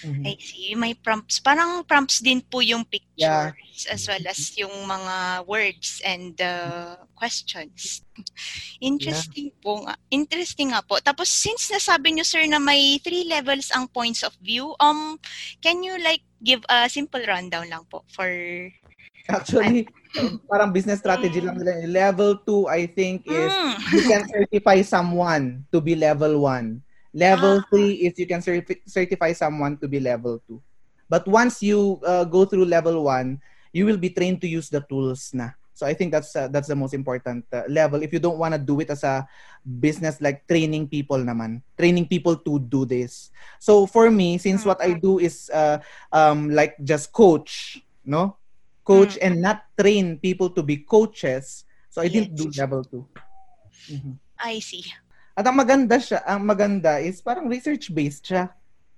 Mhm. 0.04 0.24
I 0.24 0.34
see. 0.38 0.76
May 0.76 0.94
prompts. 0.94 1.40
Parang 1.40 1.84
prompts 1.84 2.20
din 2.20 2.42
po 2.42 2.60
yung 2.62 2.84
pictures 2.86 3.16
Yeah. 3.18 3.52
as 3.92 4.08
well 4.08 4.24
as 4.28 4.40
yung 4.56 4.74
mga 4.86 5.16
words 5.48 6.00
and 6.04 6.36
uh, 6.40 6.96
questions. 7.16 8.04
Interesting 8.84 9.52
po 9.60 9.84
nga. 9.84 9.96
Interesting 10.12 10.72
nga 10.76 10.84
po. 10.84 11.00
Tapos 11.00 11.28
since 11.32 11.72
nasabi 11.72 12.16
niyo 12.16 12.26
sir 12.28 12.44
na 12.48 12.60
may 12.60 13.00
three 13.02 13.26
levels 13.28 13.72
ang 13.72 13.88
points 13.88 14.24
of 14.24 14.36
view, 14.40 14.76
um 14.80 15.18
can 15.60 15.82
you 15.82 15.96
like 16.00 16.22
give 16.40 16.62
a 16.70 16.86
simple 16.88 17.22
rundown 17.26 17.66
lang 17.72 17.84
po 17.90 18.04
for 18.12 18.28
Actually, 19.26 19.90
parang 20.52 20.70
business 20.70 21.02
strategy 21.02 21.42
lang 21.42 21.58
nila. 21.58 21.82
Level 21.90 22.38
2, 22.46 22.70
I 22.70 22.86
think, 22.86 23.26
is 23.26 23.50
Mm. 23.50 23.74
you 23.90 24.02
can 24.06 24.22
certify 24.30 24.78
someone 24.86 25.66
to 25.74 25.82
be 25.82 25.98
level 25.98 26.46
1. 26.46 26.85
Level 27.15 27.63
Ah. 27.63 27.67
3 27.71 28.04
is 28.04 28.19
you 28.19 28.28
can 28.28 28.43
certi- 28.43 28.84
certify 28.84 29.32
someone 29.32 29.80
to 29.80 29.88
be 29.88 30.04
level 30.04 30.43
2. 30.51 30.60
But 31.08 31.23
once 31.23 31.63
you 31.63 32.04
uh, 32.04 32.28
go 32.28 32.43
through 32.43 32.67
level 32.67 33.08
1, 33.08 33.39
you 33.71 33.88
will 33.88 33.95
be 33.95 34.12
trained 34.12 34.43
to 34.43 34.51
use 34.51 34.67
the 34.67 34.84
tools 34.84 35.32
na. 35.32 35.56
So 35.75 35.88
I 35.88 35.95
think 35.95 36.12
that's 36.12 36.36
uh, 36.36 36.47
that's 36.47 36.67
the 36.71 36.75
most 36.75 36.95
important 36.95 37.43
uh, 37.51 37.67
level 37.67 37.99
if 38.04 38.12
you 38.15 38.19
don't 38.19 38.39
want 38.39 38.56
to 38.56 38.60
do 38.60 38.80
it 38.80 38.88
as 38.91 39.04
a 39.04 39.28
business 39.63 40.23
like 40.23 40.47
training 40.47 40.88
people 40.88 41.19
naman. 41.19 41.60
Training 41.75 42.08
people 42.08 42.36
to 42.47 42.60
do 42.60 42.88
this. 42.88 43.32
So 43.60 43.84
for 43.88 44.08
me, 44.12 44.39
since 44.39 44.63
what 44.63 44.80
I 44.80 44.95
do 44.95 45.19
is 45.19 45.51
uh, 45.51 45.84
um 46.15 46.47
like 46.51 46.80
just 46.84 47.12
coach, 47.12 47.84
no? 48.08 48.39
Coach 48.88 49.19
and 49.19 49.43
not 49.43 49.67
train 49.75 50.15
people 50.19 50.47
to 50.56 50.63
be 50.63 50.80
coaches. 50.84 51.67
So 51.91 51.99
I 51.99 52.08
didn't 52.08 52.36
do 52.39 52.47
level 52.56 52.84
2. 52.84 53.04
Mhm. 53.91 54.15
I 54.39 54.60
see. 54.63 54.84
At 55.36 55.43
ang 55.43 55.60
maganda 55.60 56.00
siya, 56.00 56.24
ang 56.24 56.48
maganda 56.48 56.98
is 57.04 57.19
parang 57.19 57.52
research 57.52 57.91
based 57.91 58.32
siya. 58.32 58.56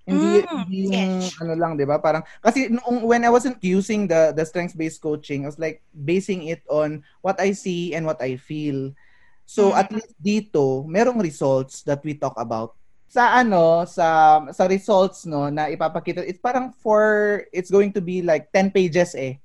Hindi, 0.08 0.40
Mm, 0.40 0.48
hindi 0.48 0.78
yung 0.88 0.94
yes. 1.28 1.36
ano 1.42 1.52
lang, 1.58 1.76
'di 1.76 1.84
ba? 1.84 2.00
Parang 2.00 2.24
kasi 2.40 2.72
noong 2.72 3.04
when 3.04 3.26
I 3.26 3.34
wasn't 3.34 3.60
using 3.60 4.08
the 4.08 4.32
the 4.32 4.46
strengths-based 4.48 5.04
coaching, 5.04 5.44
I 5.44 5.52
was 5.52 5.60
like 5.60 5.84
basing 5.92 6.48
it 6.48 6.64
on 6.72 7.04
what 7.20 7.36
I 7.44 7.52
see 7.52 7.92
and 7.92 8.08
what 8.08 8.22
I 8.24 8.40
feel. 8.40 8.96
So 9.44 9.76
Mm. 9.76 9.80
at 9.82 9.88
least 9.92 10.14
dito, 10.16 10.88
merong 10.88 11.20
results 11.20 11.84
that 11.84 12.00
we 12.08 12.16
talk 12.16 12.38
about. 12.40 12.78
Sa 13.12 13.36
ano, 13.36 13.84
sa 13.84 14.40
sa 14.54 14.64
results 14.70 15.28
no 15.28 15.52
na 15.52 15.68
ipapakita, 15.68 16.24
it's 16.24 16.40
parang 16.40 16.72
for 16.80 17.44
it's 17.52 17.72
going 17.72 17.92
to 17.92 18.00
be 18.00 18.24
like 18.24 18.48
10 18.56 18.72
pages 18.72 19.12
eh. 19.12 19.42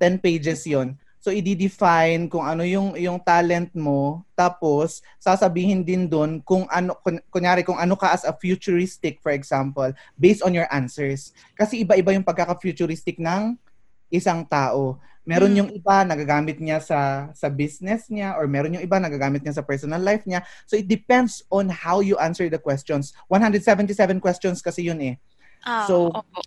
10 0.00 0.16
pages 0.16 0.64
'yon. 0.64 0.96
So 1.26 1.34
i-define 1.34 2.30
kung 2.30 2.46
ano 2.46 2.62
yung 2.62 2.94
yung 2.94 3.18
talent 3.18 3.74
mo 3.74 4.22
tapos 4.38 5.02
sasabihin 5.18 5.82
din 5.82 6.06
doon 6.06 6.38
kung 6.38 6.70
ano 6.70 6.94
kun, 7.02 7.18
kunyari 7.34 7.66
kung 7.66 7.82
ano 7.82 7.98
ka 7.98 8.14
as 8.14 8.22
a 8.22 8.30
futuristic 8.30 9.18
for 9.18 9.34
example 9.34 9.90
based 10.14 10.46
on 10.46 10.54
your 10.54 10.70
answers. 10.70 11.34
Kasi 11.58 11.82
iba-iba 11.82 12.14
yung 12.14 12.22
pagkaka-futuristic 12.22 13.18
ng 13.18 13.58
isang 14.06 14.46
tao. 14.46 15.02
Meron 15.26 15.50
Mm. 15.50 15.58
yung 15.58 15.70
iba 15.74 16.06
nagagamit 16.06 16.62
niya 16.62 16.78
sa 16.78 17.26
sa 17.34 17.50
business 17.50 18.06
niya 18.06 18.38
or 18.38 18.46
meron 18.46 18.78
yung 18.78 18.86
iba 18.86 19.02
nagagamit 19.02 19.42
niya 19.42 19.58
sa 19.58 19.66
personal 19.66 19.98
life 19.98 20.22
niya. 20.30 20.46
So 20.62 20.78
it 20.78 20.86
depends 20.86 21.42
on 21.50 21.66
how 21.66 22.06
you 22.06 22.14
answer 22.22 22.46
the 22.46 22.62
questions. 22.62 23.10
177 23.26 24.22
questions 24.22 24.62
kasi 24.62 24.86
yun 24.86 25.02
eh. 25.02 25.18
Ah, 25.66 25.90
So, 25.90 26.14
opo. 26.14 26.38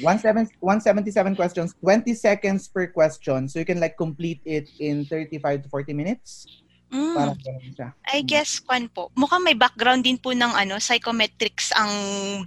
17 0.00 0.56
177 0.60 1.36
questions, 1.36 1.74
20 1.80 2.14
seconds 2.14 2.68
per 2.68 2.86
question. 2.88 3.48
So 3.48 3.58
you 3.58 3.66
can 3.66 3.80
like 3.80 3.96
complete 3.96 4.40
it 4.44 4.68
in 4.78 5.04
35 5.04 5.64
to 5.64 5.68
40 5.68 5.92
minutes. 5.92 6.46
Mm. 6.92 7.16
Ganun 7.16 7.72
siya. 7.72 7.88
I 8.04 8.20
guess, 8.20 8.60
kwan 8.60 8.84
po, 8.92 9.08
mukhang 9.16 9.40
may 9.40 9.56
background 9.56 10.04
din 10.04 10.20
po 10.20 10.36
ng 10.36 10.52
ano, 10.52 10.76
psychometrics 10.76 11.72
ang 11.72 11.88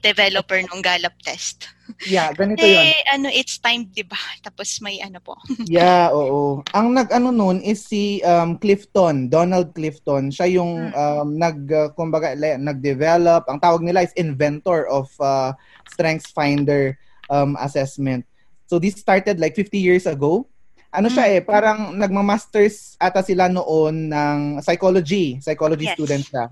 developer 0.06 0.62
ng 0.62 0.80
Gallup 0.86 1.18
test. 1.26 1.66
Yeah, 2.06 2.30
ganito 2.30 2.62
yun. 2.62 2.94
Eh, 2.94 3.02
ano, 3.10 3.26
it's 3.34 3.58
timed, 3.58 3.90
di 3.98 4.06
ba? 4.06 4.18
Tapos 4.46 4.70
may 4.86 5.02
ano 5.02 5.18
po. 5.18 5.34
Yeah, 5.66 6.14
oo. 6.14 6.62
Ang 6.78 6.94
nag-ano 6.94 7.34
nun 7.34 7.58
is 7.66 7.90
si 7.90 8.22
um, 8.22 8.62
Clifton, 8.62 9.34
Donald 9.34 9.74
Clifton. 9.74 10.30
Siya 10.30 10.46
yung 10.62 10.94
um, 10.94 11.28
nag, 11.34 11.66
uh, 11.74 11.90
kumbaga, 11.98 12.38
nag-develop. 12.38 13.50
Ang 13.50 13.58
tawag 13.58 13.82
nila 13.82 14.06
is 14.06 14.14
inventor 14.14 14.86
of 14.94 15.10
uh, 15.18 15.58
Strengths 15.90 16.30
Finder 16.30 16.94
um, 17.30 17.58
assessment. 17.62 18.26
So 18.66 18.82
this 18.82 18.98
started 18.98 19.38
like 19.38 19.54
50 19.54 19.78
years 19.78 20.06
ago. 20.10 20.50
Ano 20.96 21.12
siya 21.12 21.28
eh, 21.28 21.42
parang 21.44 21.92
nagma-masters 21.92 22.96
ata 22.96 23.20
sila 23.20 23.52
noon 23.52 24.08
ng 24.08 24.38
psychology. 24.64 25.38
Psychology 25.44 25.92
Yes. 25.92 25.96
student 26.00 26.24
siya. 26.24 26.46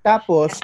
Tapos, 0.00 0.58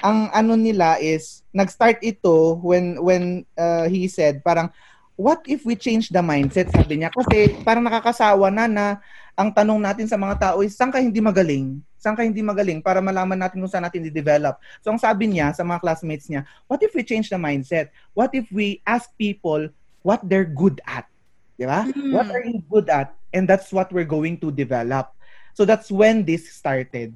ang 0.00 0.32
ano 0.32 0.56
nila 0.56 0.96
is, 0.96 1.44
nag-start 1.52 2.00
ito 2.00 2.56
when 2.64 2.96
when 2.98 3.44
uh, 3.60 3.86
he 3.92 4.08
said, 4.08 4.40
parang, 4.40 4.72
what 5.14 5.44
if 5.44 5.62
we 5.68 5.76
change 5.76 6.08
the 6.08 6.24
mindset, 6.24 6.72
sabi 6.72 7.04
niya. 7.04 7.12
Kasi 7.12 7.60
parang 7.60 7.84
nakakasawa 7.84 8.48
na 8.48 8.64
na 8.66 8.86
ang 9.36 9.52
tanong 9.52 9.78
natin 9.78 10.08
sa 10.08 10.16
mga 10.16 10.34
tao 10.40 10.64
is, 10.64 10.72
saan 10.72 10.90
ka 10.90 10.98
hindi 10.98 11.20
magaling? 11.20 11.78
Saan 12.02 12.18
ka 12.18 12.26
hindi 12.26 12.42
magaling? 12.42 12.82
Para 12.82 12.98
malaman 12.98 13.38
natin 13.38 13.62
kung 13.62 13.70
saan 13.70 13.86
natin 13.86 14.02
di-develop. 14.02 14.58
So 14.82 14.90
ang 14.90 14.98
sabi 14.98 15.30
niya 15.30 15.54
sa 15.54 15.62
mga 15.62 15.78
classmates 15.78 16.26
niya, 16.26 16.42
what 16.66 16.82
if 16.82 16.90
we 16.98 17.06
change 17.06 17.30
the 17.30 17.38
mindset? 17.38 17.94
What 18.10 18.34
if 18.34 18.50
we 18.50 18.82
ask 18.82 19.06
people 19.14 19.70
what 20.02 20.18
they're 20.26 20.50
good 20.50 20.82
at? 20.82 21.06
Di 21.54 21.62
ba? 21.62 21.86
Mm. 21.86 22.10
What 22.10 22.26
are 22.34 22.42
you 22.42 22.58
good 22.66 22.90
at? 22.90 23.14
And 23.30 23.46
that's 23.46 23.70
what 23.70 23.94
we're 23.94 24.08
going 24.08 24.42
to 24.42 24.50
develop. 24.50 25.14
So 25.54 25.62
that's 25.62 25.94
when 25.94 26.26
this 26.26 26.50
started. 26.50 27.14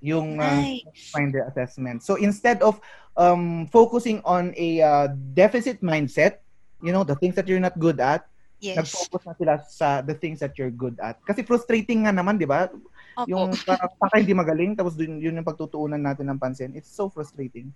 Yung 0.00 0.40
uh, 0.40 0.80
Nice. 0.80 1.12
finder 1.12 1.44
assessment. 1.44 2.00
So 2.00 2.16
instead 2.16 2.64
of 2.64 2.80
um, 3.20 3.68
focusing 3.68 4.24
on 4.24 4.56
a 4.56 4.80
uh, 4.80 5.06
deficit 5.36 5.84
mindset, 5.84 6.40
you 6.80 6.96
know, 6.96 7.04
the 7.04 7.16
things 7.20 7.36
that 7.36 7.44
you're 7.44 7.60
not 7.60 7.76
good 7.76 8.00
at, 8.00 8.24
Yes. 8.64 8.80
nag-focus 8.80 9.22
na 9.28 9.34
sila 9.36 9.54
sa 9.68 9.88
the 10.00 10.16
things 10.16 10.40
that 10.40 10.56
you're 10.56 10.72
good 10.72 10.96
at. 10.96 11.20
Kasi 11.28 11.44
frustrating 11.44 12.08
nga 12.08 12.16
naman, 12.16 12.40
di 12.40 12.48
ba? 12.48 12.72
Opo. 13.14 13.30
Yung 13.30 13.54
parang 13.62 13.90
baka 13.94 14.14
hindi 14.18 14.34
magaling, 14.34 14.74
tapos 14.74 14.98
dun, 14.98 15.22
yun 15.22 15.38
yung 15.38 15.46
pagtutuunan 15.46 16.02
natin 16.02 16.26
ng 16.30 16.38
pansin. 16.38 16.74
It's 16.74 16.90
so 16.90 17.06
frustrating. 17.06 17.70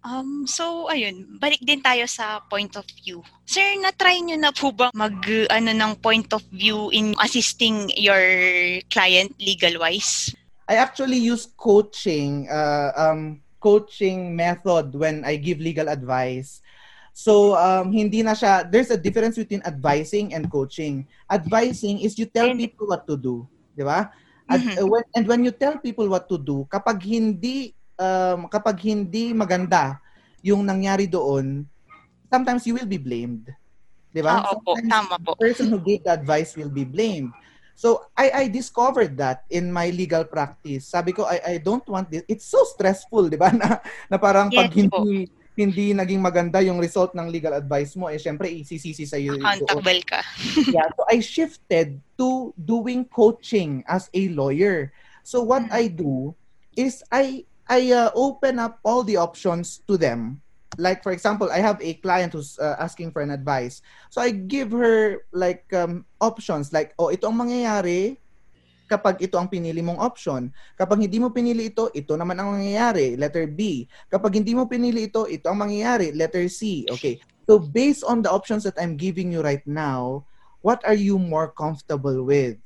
Um, 0.00 0.48
so, 0.48 0.88
ayun, 0.88 1.36
balik 1.36 1.60
din 1.60 1.84
tayo 1.84 2.08
sa 2.08 2.40
point 2.48 2.72
of 2.78 2.86
view. 3.04 3.20
Sir, 3.44 3.76
na-try 3.82 4.24
nyo 4.24 4.38
na 4.40 4.54
po 4.54 4.72
ba 4.72 4.88
mag, 4.96 5.12
ano, 5.52 5.70
ng 5.76 5.92
point 6.00 6.30
of 6.32 6.40
view 6.48 6.88
in 6.94 7.12
assisting 7.20 7.90
your 7.98 8.22
client 8.88 9.36
legal-wise? 9.36 10.32
I 10.70 10.80
actually 10.80 11.18
use 11.18 11.50
coaching, 11.58 12.48
uh, 12.48 12.94
um, 12.96 13.42
coaching 13.60 14.32
method 14.32 14.94
when 14.96 15.26
I 15.26 15.36
give 15.36 15.60
legal 15.60 15.90
advice. 15.90 16.62
So, 17.12 17.58
um, 17.58 17.92
hindi 17.92 18.22
na 18.22 18.32
siya, 18.32 18.64
there's 18.64 18.88
a 18.88 18.96
difference 18.96 19.36
between 19.36 19.60
advising 19.66 20.32
and 20.32 20.48
coaching. 20.48 21.04
Advising 21.28 22.00
is 22.00 22.16
you 22.16 22.24
tell 22.24 22.54
people 22.56 22.88
what 22.88 23.04
to 23.04 23.18
do. 23.18 23.44
Di 23.76 23.84
ba? 23.84 24.08
At, 24.50 24.60
Mhm. 24.60 24.82
uh, 24.82 24.86
when, 24.90 25.04
and 25.14 25.24
when 25.30 25.40
you 25.46 25.52
tell 25.54 25.78
people 25.78 26.10
what 26.10 26.26
to 26.28 26.36
do, 26.36 26.66
kapag 26.66 26.98
hindi, 27.06 27.72
um, 27.96 28.50
kapag 28.50 28.82
hindi 28.82 29.30
maganda 29.30 30.02
yung 30.42 30.66
nangyari 30.66 31.06
doon, 31.06 31.64
sometimes 32.26 32.66
you 32.66 32.74
will 32.74 32.88
be 32.90 32.98
blamed. 32.98 33.46
Di 34.10 34.20
ba? 34.20 34.42
Ah, 34.42 34.50
opo, 34.50 34.74
tama 34.90 35.16
po. 35.22 35.30
the 35.38 35.46
person 35.46 35.70
who 35.70 35.78
gave 35.78 36.02
the 36.02 36.12
advice 36.12 36.56
will 36.58 36.70
be 36.72 36.82
blamed. 36.84 37.30
So 37.78 38.04
I 38.12 38.44
I 38.44 38.52
discovered 38.52 39.16
that 39.16 39.48
in 39.48 39.72
my 39.72 39.88
legal 39.88 40.26
practice. 40.28 40.90
Sabi 40.92 41.16
ko 41.16 41.24
I 41.24 41.56
I 41.56 41.62
don't 41.62 41.86
want 41.88 42.12
this. 42.12 42.26
It's 42.28 42.44
so 42.44 42.60
stressful, 42.76 43.30
'di 43.32 43.38
ba? 43.40 43.48
Na, 43.56 43.80
na 44.10 44.16
parang 44.20 44.52
pag 44.52 44.68
Yes 44.68 44.84
po. 44.90 45.06
Hindi 45.60 45.92
naging 45.92 46.24
maganda 46.24 46.64
yung 46.64 46.80
result 46.80 47.12
ng 47.12 47.28
legal 47.28 47.52
advice 47.52 47.92
mo, 47.92 48.08
eh 48.08 48.16
syempre 48.16 48.48
isisisi 48.48 49.04
sa 49.04 49.20
iyo. 49.20 49.36
Accountable 49.36 50.00
ka. 50.08 50.24
yeah, 50.72 50.88
so 50.96 51.04
I 51.04 51.20
shifted 51.20 52.00
to 52.16 52.56
doing 52.56 53.04
coaching 53.04 53.84
as 53.84 54.08
a 54.16 54.32
lawyer. 54.32 54.88
So 55.20 55.44
what 55.44 55.68
Mm. 55.68 55.76
I 55.76 55.84
do 55.92 56.32
is 56.72 57.04
I 57.12 57.44
I 57.68 57.92
uh, 57.92 58.10
open 58.16 58.58
up 58.58 58.80
all 58.82 59.04
the 59.04 59.20
options 59.20 59.84
to 59.86 60.00
them. 60.00 60.40
Like 60.80 61.04
for 61.04 61.12
example, 61.12 61.52
I 61.52 61.60
have 61.60 61.76
a 61.84 61.94
client 62.00 62.32
who's 62.32 62.56
uh, 62.56 62.80
asking 62.80 63.12
for 63.12 63.20
an 63.20 63.30
advice. 63.30 63.84
So 64.08 64.24
I 64.24 64.32
give 64.32 64.72
her 64.72 65.22
like 65.30 65.68
um, 65.76 66.08
options 66.18 66.72
like 66.72 66.96
oh 66.96 67.12
ito 67.12 67.28
ang 67.28 67.36
mangyayari 67.36 68.16
kapag 68.90 69.22
ito 69.22 69.38
ang 69.38 69.46
pinili 69.46 69.78
mong 69.78 70.02
option. 70.02 70.50
Kapag 70.74 71.06
hindi 71.06 71.22
mo 71.22 71.30
pinili 71.30 71.70
ito, 71.70 71.86
ito 71.94 72.18
naman 72.18 72.34
ang 72.42 72.58
mangyayari, 72.58 73.14
letter 73.14 73.46
B. 73.46 73.86
Kapag 74.10 74.42
hindi 74.42 74.50
mo 74.50 74.66
pinili 74.66 75.06
ito, 75.06 75.30
ito 75.30 75.46
ang 75.46 75.62
mangyayari, 75.62 76.10
letter 76.10 76.50
C. 76.50 76.82
Okay. 76.90 77.22
So 77.46 77.62
based 77.62 78.02
on 78.02 78.26
the 78.26 78.30
options 78.34 78.66
that 78.66 78.74
I'm 78.74 78.98
giving 78.98 79.30
you 79.30 79.46
right 79.46 79.62
now, 79.62 80.26
what 80.58 80.82
are 80.82 80.98
you 80.98 81.22
more 81.22 81.54
comfortable 81.54 82.26
with? 82.26 82.58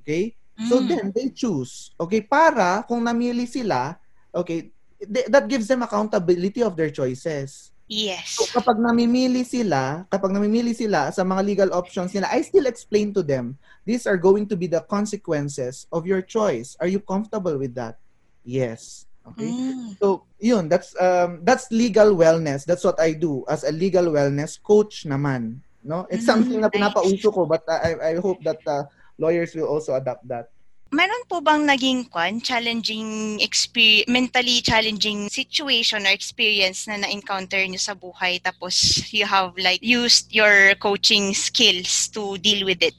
Okay? 0.00 0.32
So 0.68 0.80
Mm. 0.80 0.88
then 0.88 1.04
they 1.12 1.28
choose. 1.32 1.92
Okay, 1.96 2.20
para 2.20 2.84
kung 2.84 3.00
namili 3.00 3.48
sila, 3.48 3.96
okay, 4.28 4.72
th- 5.00 5.28
that 5.32 5.48
gives 5.48 5.64
them 5.64 5.80
accountability 5.80 6.60
of 6.60 6.76
their 6.76 6.92
choices. 6.92 7.72
Yes. 7.90 8.38
So 8.38 8.46
kapag 8.46 8.78
namimili 8.78 9.42
sila, 9.42 10.06
kapag 10.06 10.30
namimili 10.30 10.76
sila 10.76 11.10
sa 11.10 11.26
mga 11.26 11.42
legal 11.42 11.70
options 11.74 12.14
nila, 12.14 12.30
I 12.30 12.44
still 12.44 12.68
explain 12.70 13.10
to 13.16 13.24
them, 13.24 13.58
these 13.84 14.06
are 14.06 14.16
going 14.16 14.46
to 14.48 14.56
be 14.56 14.66
the 14.66 14.80
consequences 14.82 15.86
of 15.92 16.06
your 16.06 16.22
choice. 16.22 16.76
Are 16.80 16.88
you 16.88 17.00
comfortable 17.00 17.56
with 17.58 17.74
that? 17.74 17.98
Yes. 18.44 19.06
Okay? 19.26 19.52
Mm. 19.52 19.96
So, 20.00 20.24
yun, 20.40 20.68
that's 20.68 20.96
um 20.96 21.44
that's 21.44 21.68
legal 21.70 22.16
wellness. 22.16 22.64
That's 22.64 22.84
what 22.84 22.98
I 23.00 23.12
do 23.12 23.44
as 23.48 23.64
a 23.64 23.72
legal 23.72 24.08
wellness 24.08 24.56
coach 24.56 25.04
naman, 25.04 25.60
no? 25.84 26.08
It's 26.08 26.24
Mm, 26.24 26.32
something 26.32 26.58
na 26.60 26.72
pinapauso 26.72 27.28
ko 27.28 27.44
but 27.44 27.62
I 27.68 28.16
I 28.16 28.22
hope 28.22 28.40
that 28.48 28.64
uh, 28.64 28.88
lawyers 29.20 29.52
will 29.52 29.68
also 29.68 29.92
adopt 29.92 30.24
that. 30.32 30.48
Meron 30.90 31.22
po 31.30 31.38
bang 31.38 31.62
naging 31.62 32.10
kwan, 32.10 32.42
challenging, 32.42 33.38
exper- 33.38 34.02
mentally 34.10 34.58
challenging 34.58 35.30
situation 35.30 36.02
or 36.02 36.10
experience 36.10 36.90
na 36.90 36.98
na-encounter 36.98 37.62
nyo 37.62 37.78
sa 37.78 37.94
buhay 37.94 38.42
tapos 38.42 39.06
you 39.14 39.22
have 39.22 39.54
like 39.54 39.78
used 39.86 40.34
your 40.34 40.74
coaching 40.82 41.30
skills 41.30 42.10
to 42.10 42.34
deal 42.42 42.66
with 42.66 42.82
it? 42.82 42.98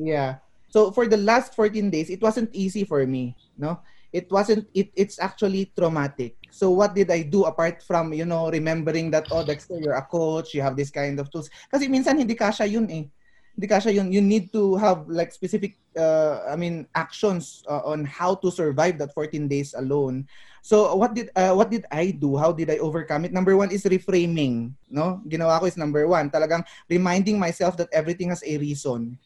Yeah. 0.00 0.40
So 0.72 0.90
for 0.90 1.06
the 1.06 1.20
last 1.20 1.54
14 1.54 1.90
days, 1.90 2.08
it 2.08 2.22
wasn't 2.22 2.48
easy 2.54 2.84
for 2.84 3.04
me, 3.06 3.36
no? 3.58 3.80
It 4.10 4.26
wasn't 4.30 4.66
it 4.74 4.90
it's 4.96 5.22
actually 5.22 5.70
traumatic. 5.78 6.34
So 6.50 6.70
what 6.70 6.94
did 6.94 7.10
I 7.10 7.22
do 7.22 7.46
apart 7.46 7.82
from, 7.82 8.10
you 8.10 8.24
know, 8.24 8.50
remembering 8.50 9.10
that 9.14 9.30
oh 9.30 9.46
Dexter, 9.46 9.78
you're 9.78 9.94
a 9.94 10.02
coach, 10.02 10.54
you 10.54 10.62
have 10.62 10.74
this 10.74 10.90
kind 10.90 11.20
of 11.20 11.30
tools. 11.30 11.50
Kasi 11.70 11.86
minsan 11.86 12.18
hindi 12.18 12.34
kasha 12.34 12.66
yun 12.66 12.90
eh. 12.90 13.06
Hindi 13.54 13.66
kasha 13.70 13.94
yun. 13.94 14.10
You 14.10 14.18
need 14.18 14.50
to 14.50 14.74
have 14.82 15.06
like 15.06 15.30
specific 15.30 15.78
uh, 15.94 16.42
I 16.50 16.58
mean 16.58 16.90
actions 16.98 17.62
uh, 17.70 17.86
on 17.86 18.02
how 18.02 18.34
to 18.42 18.50
survive 18.50 18.98
that 18.98 19.14
14 19.14 19.46
days 19.46 19.78
alone. 19.78 20.26
So 20.62 20.90
what 20.98 21.14
did 21.14 21.30
uh, 21.38 21.54
what 21.54 21.70
did 21.70 21.86
I 21.94 22.10
do? 22.10 22.34
How 22.34 22.50
did 22.50 22.66
I 22.66 22.82
overcome 22.82 23.30
it? 23.30 23.34
Number 23.34 23.54
one 23.54 23.70
is 23.70 23.86
reframing, 23.86 24.74
no? 24.90 25.22
Ginawa 25.30 25.62
ko 25.62 25.70
is 25.70 25.78
number 25.78 26.02
one, 26.10 26.34
talagang 26.34 26.66
reminding 26.90 27.38
myself 27.38 27.78
that 27.78 27.94
everything 27.94 28.34
has 28.34 28.42
a 28.42 28.58
reason 28.58 29.18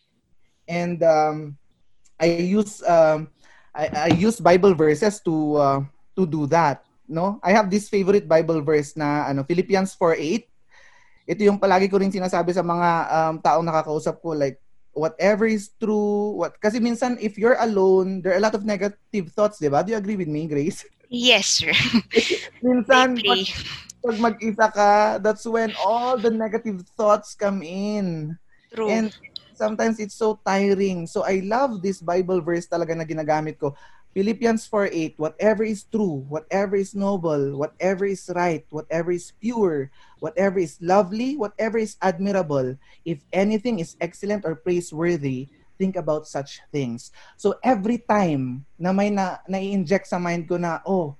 and 0.68 1.03
um, 1.03 1.57
I 2.20 2.38
use 2.40 2.83
um, 2.87 3.29
I, 3.74 4.11
I 4.11 4.11
use 4.14 4.38
Bible 4.38 4.74
verses 4.74 5.20
to 5.27 5.35
uh, 5.57 5.81
to 6.16 6.27
do 6.27 6.46
that. 6.48 6.85
no? 7.09 7.40
I 7.42 7.53
have 7.53 7.68
this 7.68 7.88
favorite 7.88 8.29
Bible 8.29 8.61
verse 8.62 8.96
na 8.96 9.29
ano 9.29 9.44
Philippians 9.44 9.92
4:8. 9.96 10.48
Ito 11.24 11.40
yung 11.40 11.61
palagi 11.61 11.88
ko 11.88 11.96
rin 11.96 12.12
sinasabi 12.12 12.53
sa 12.53 12.64
mga 12.64 12.88
um, 13.09 13.35
taong 13.40 13.64
nakakausap 13.64 14.20
ko 14.20 14.37
like 14.37 14.61
whatever 14.92 15.48
is 15.48 15.72
true, 15.81 16.37
what 16.38 16.55
kasi 16.61 16.79
minsan 16.79 17.16
if 17.18 17.40
you're 17.40 17.59
alone, 17.61 18.20
there 18.20 18.37
are 18.37 18.40
a 18.40 18.44
lot 18.44 18.55
of 18.55 18.64
negative 18.64 19.33
thoughts, 19.33 19.59
'di 19.59 19.72
ba? 19.72 19.83
Do 19.83 19.92
you 19.92 19.98
agree 20.00 20.16
with 20.20 20.29
me, 20.31 20.46
Grace? 20.46 20.85
Yes, 21.09 21.61
sir. 21.61 21.72
minsan 22.64 23.20
pag, 23.20 23.42
pag 24.03 24.16
mag-isa 24.18 24.66
ka, 24.72 24.90
that's 25.20 25.46
when 25.46 25.72
all 25.81 26.16
the 26.18 26.33
negative 26.33 26.85
thoughts 26.96 27.37
come 27.37 27.62
in. 27.62 28.35
True. 28.74 28.90
And 28.90 29.14
sometimes 29.56 29.98
it's 29.98 30.14
so 30.14 30.38
tiring. 30.44 31.06
So 31.06 31.24
I 31.24 31.42
love 31.42 31.80
this 31.82 32.02
Bible 32.02 32.40
verse 32.40 32.66
talaga 32.66 32.94
na 32.94 33.06
ginagamit 33.06 33.58
ko. 33.58 33.74
Philippians 34.14 34.62
4:8, 34.70 35.18
whatever 35.18 35.66
is 35.66 35.82
true, 35.90 36.22
whatever 36.30 36.78
is 36.78 36.94
noble, 36.94 37.58
whatever 37.58 38.06
is 38.06 38.30
right, 38.30 38.62
whatever 38.70 39.10
is 39.10 39.34
pure, 39.42 39.90
whatever 40.22 40.62
is 40.62 40.78
lovely, 40.78 41.34
whatever 41.34 41.82
is 41.82 41.98
admirable, 41.98 42.78
if 43.02 43.18
anything 43.34 43.82
is 43.82 43.98
excellent 43.98 44.46
or 44.46 44.54
praiseworthy, 44.54 45.50
think 45.82 45.98
about 45.98 46.30
such 46.30 46.62
things. 46.70 47.10
So 47.34 47.58
every 47.58 47.98
time 48.06 48.62
na 48.78 48.94
may 48.94 49.10
na 49.10 49.42
nai-inject 49.50 50.06
sa 50.06 50.22
mind 50.22 50.46
ko 50.46 50.62
na, 50.62 50.78
oh, 50.86 51.18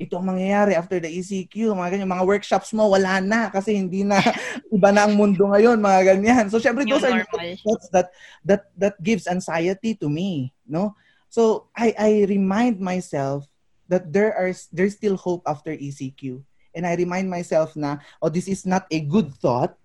ito 0.00 0.16
ang 0.16 0.32
mangyayari 0.32 0.72
after 0.72 0.96
the 0.96 1.12
ECQ, 1.12 1.76
mga 1.76 1.92
ganyan, 1.92 2.08
mga 2.08 2.24
workshops 2.24 2.72
mo, 2.72 2.88
wala 2.88 3.20
na 3.20 3.52
kasi 3.52 3.76
hindi 3.76 4.00
na, 4.00 4.16
iba 4.72 4.88
na 4.88 5.04
ang 5.04 5.12
mundo 5.12 5.44
ngayon, 5.44 5.76
mga 5.76 6.16
ganyan. 6.16 6.44
So, 6.48 6.56
syempre, 6.56 6.88
those 6.88 7.04
are 7.04 7.20
thoughts 7.60 7.92
that, 7.92 8.08
that, 8.40 8.72
that 8.80 8.96
gives 9.04 9.28
anxiety 9.28 9.92
to 10.00 10.08
me, 10.08 10.56
no? 10.64 10.96
So, 11.28 11.68
I, 11.76 11.92
I 12.00 12.10
remind 12.32 12.80
myself 12.80 13.44
that 13.92 14.08
there 14.08 14.32
are, 14.32 14.56
there's 14.72 14.96
still 14.96 15.20
hope 15.20 15.44
after 15.44 15.76
ECQ. 15.76 16.40
And 16.72 16.88
I 16.88 16.96
remind 16.96 17.28
myself 17.28 17.76
na, 17.76 18.00
oh, 18.24 18.32
this 18.32 18.48
is 18.48 18.64
not 18.64 18.88
a 18.88 19.04
good 19.04 19.34
thought. 19.36 19.76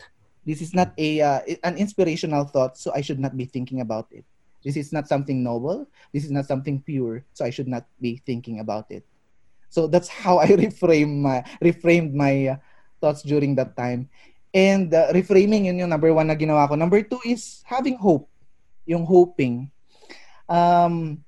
This 0.48 0.62
is 0.62 0.72
not 0.72 0.96
a, 0.96 1.20
uh, 1.20 1.42
an 1.66 1.76
inspirational 1.76 2.46
thought, 2.46 2.78
so 2.78 2.94
I 2.96 3.02
should 3.02 3.20
not 3.20 3.36
be 3.36 3.46
thinking 3.46 3.82
about 3.82 4.08
it. 4.16 4.24
This 4.64 4.78
is 4.78 4.94
not 4.94 5.10
something 5.10 5.44
noble. 5.44 5.90
This 6.14 6.24
is 6.24 6.32
not 6.32 6.46
something 6.46 6.80
pure, 6.80 7.26
so 7.34 7.44
I 7.44 7.50
should 7.50 7.68
not 7.68 7.84
be 8.00 8.22
thinking 8.26 8.62
about 8.62 8.90
it. 8.90 9.04
So 9.76 9.92
that's 9.92 10.08
how 10.08 10.40
I 10.44 10.48
reframe 10.56 11.20
my 11.20 11.44
reframed 11.60 12.16
my 12.16 12.56
uh, 12.56 12.58
thoughts 13.04 13.28
during 13.28 13.60
that 13.60 13.76
time. 13.76 14.08
And 14.56 14.88
uh, 14.96 15.12
reframing 15.12 15.68
yun 15.68 15.84
yung 15.84 15.92
number 15.92 16.16
one 16.16 16.32
na 16.32 16.40
ginawa 16.40 16.72
ko. 16.72 16.80
Number 16.80 17.04
two 17.04 17.20
is 17.28 17.60
having 17.68 18.00
hope. 18.00 18.32
Yung 18.88 19.04
hoping. 19.04 19.68
Um, 20.48 21.20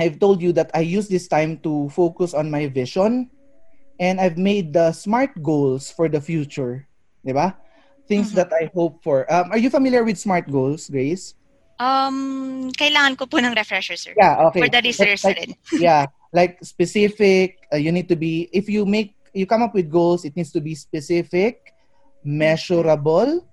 I've 0.00 0.16
told 0.16 0.40
you 0.40 0.56
that 0.56 0.72
I 0.72 0.80
use 0.80 1.12
this 1.12 1.28
time 1.28 1.60
to 1.60 1.92
focus 1.92 2.32
on 2.32 2.48
my 2.48 2.72
vision 2.72 3.28
and 4.00 4.16
I've 4.16 4.40
made 4.40 4.72
the 4.72 4.96
smart 4.96 5.36
goals 5.44 5.92
for 5.92 6.08
the 6.08 6.24
future. 6.24 6.88
Di 7.20 7.36
ba? 7.36 7.52
Things 8.08 8.32
Mhm. 8.32 8.36
that 8.40 8.50
I 8.56 8.72
hope 8.72 9.04
for. 9.04 9.28
Um, 9.28 9.52
are 9.52 9.60
you 9.60 9.68
familiar 9.68 10.00
with 10.08 10.16
smart 10.16 10.48
goals, 10.48 10.88
Grace? 10.88 11.36
Um, 11.76 12.72
kailangan 12.80 13.20
ko 13.20 13.28
po 13.28 13.44
ng 13.44 13.52
refresher, 13.52 14.00
sir. 14.00 14.16
Yeah, 14.16 14.48
okay. 14.48 14.64
For 14.64 14.70
the 14.72 14.80
listeners 14.80 15.20
Like- 15.20 15.36
rin. 15.36 15.52
yeah 15.76 16.08
like 16.32 16.58
specific 16.62 17.66
uh, 17.72 17.76
you 17.76 17.90
need 17.90 18.08
to 18.08 18.16
be 18.16 18.48
if 18.52 18.68
you 18.68 18.86
make 18.86 19.14
you 19.34 19.46
come 19.46 19.62
up 19.62 19.74
with 19.74 19.90
goals 19.90 20.24
it 20.24 20.36
needs 20.36 20.50
to 20.50 20.60
be 20.60 20.74
specific 20.74 21.74
measurable 22.24 23.46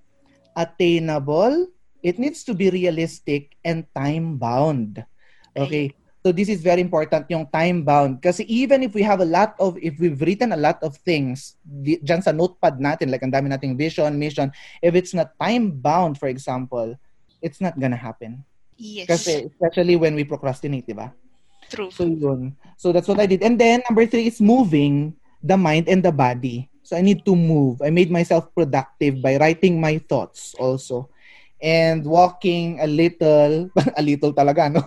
attainable. 0.57 1.69
It 2.01 2.17
needs 2.17 2.43
to 2.49 2.57
be 2.57 2.73
realistic 2.73 3.53
and 3.63 3.85
time 3.93 4.37
bound 4.37 5.05
okay? 5.53 5.93
So 6.25 6.33
this 6.33 6.49
is 6.49 6.59
very 6.59 6.81
important 6.81 7.29
yung 7.31 7.47
time 7.47 7.87
bound 7.87 8.19
kasi 8.19 8.43
even 8.49 8.83
if 8.83 8.91
we 8.91 9.01
have 9.05 9.21
a 9.21 9.27
lot 9.27 9.55
of 9.63 9.79
if 9.79 9.95
we've 9.95 10.19
written 10.19 10.51
a 10.51 10.59
lot 10.59 10.81
of 10.83 10.97
things 11.07 11.55
di, 11.63 11.97
dyan 12.03 12.19
sa 12.19 12.35
notepad 12.35 12.83
natin 12.83 13.13
like 13.13 13.23
ang 13.23 13.31
dami 13.31 13.47
nating 13.47 13.79
vision 13.79 14.17
mission 14.19 14.51
if 14.83 14.91
it's 14.91 15.15
not 15.15 15.31
time 15.39 15.71
bound 15.71 16.19
for 16.19 16.27
example 16.27 16.93
it's 17.39 17.61
not 17.63 17.79
gonna 17.79 17.97
happen. 17.97 18.43
Yes. 18.77 19.09
kasi 19.09 19.49
especially 19.49 19.97
when 19.97 20.13
we 20.13 20.21
procrastinate 20.21 20.85
di 20.85 20.93
ba 20.93 21.09
True. 21.69 21.91
So 21.91 22.05
yun. 22.05 22.55
So 22.77 22.91
that's 22.91 23.07
what 23.07 23.19
I 23.19 23.25
did. 23.25 23.43
And 23.43 23.59
then 23.59 23.83
number 23.89 24.05
three 24.05 24.27
is 24.27 24.39
moving 24.39 25.15
the 25.43 25.57
mind 25.57 25.87
and 25.87 26.01
the 26.01 26.11
body. 26.11 26.69
So 26.83 26.95
I 26.95 27.01
need 27.01 27.25
to 27.25 27.35
move. 27.35 27.81
I 27.83 27.89
made 27.89 28.11
myself 28.11 28.47
productive 28.55 29.21
by 29.21 29.35
writing 29.37 29.81
my 29.81 29.99
thoughts 29.99 30.55
also. 30.55 31.09
And 31.57 32.05
walking 32.05 32.79
a 32.79 32.87
little, 32.87 33.69
a 33.99 34.01
little 34.01 34.31
talaga, 34.31 34.71
no? 34.71 34.85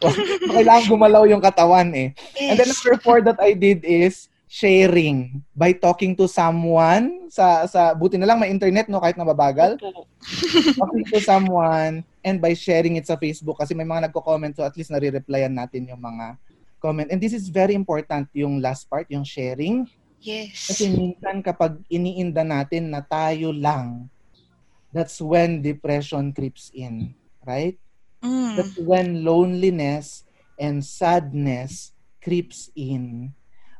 Kailangan 0.54 0.88
gumalaw 0.88 1.28
yung 1.28 1.42
katawan 1.42 1.90
eh. 1.92 2.14
And 2.38 2.56
then 2.56 2.70
number 2.70 2.96
four 3.02 3.20
that 3.26 3.36
I 3.42 3.52
did 3.52 3.84
is 3.84 4.30
sharing 4.54 5.42
by 5.58 5.74
talking 5.74 6.14
to 6.14 6.30
someone 6.30 7.26
sa 7.26 7.66
sa 7.66 7.90
buti 7.90 8.14
na 8.14 8.30
lang 8.30 8.38
may 8.38 8.54
internet 8.54 8.86
no 8.86 9.02
kahit 9.02 9.18
nababagal 9.18 9.82
talking 10.78 11.02
to 11.10 11.18
someone 11.18 12.06
and 12.24 12.40
by 12.40 12.56
sharing 12.56 12.96
it 12.96 13.04
sa 13.04 13.20
Facebook 13.20 13.60
kasi 13.60 13.76
may 13.76 13.84
mga 13.84 14.08
nagko-comment 14.08 14.56
so 14.56 14.64
at 14.64 14.72
least 14.74 14.88
nare-replyan 14.88 15.52
natin 15.52 15.84
yung 15.86 16.00
mga 16.00 16.40
comment. 16.84 17.08
And 17.08 17.16
this 17.16 17.32
is 17.32 17.48
very 17.48 17.72
important 17.72 18.28
yung 18.36 18.60
last 18.60 18.88
part, 18.92 19.08
yung 19.08 19.24
sharing. 19.24 19.88
Yes. 20.20 20.72
Kasi 20.72 20.92
minsan 20.92 21.40
kapag 21.40 21.80
iniinda 21.88 22.44
natin 22.44 22.92
na 22.92 23.00
tayo 23.00 23.52
lang, 23.52 24.12
that's 24.92 25.16
when 25.20 25.64
depression 25.64 26.32
creeps 26.36 26.68
in, 26.76 27.16
right? 27.48 27.80
Mm. 28.20 28.56
That's 28.56 28.76
when 28.80 29.24
loneliness 29.24 30.28
and 30.60 30.84
sadness 30.84 31.96
creeps 32.20 32.68
in. 32.76 33.32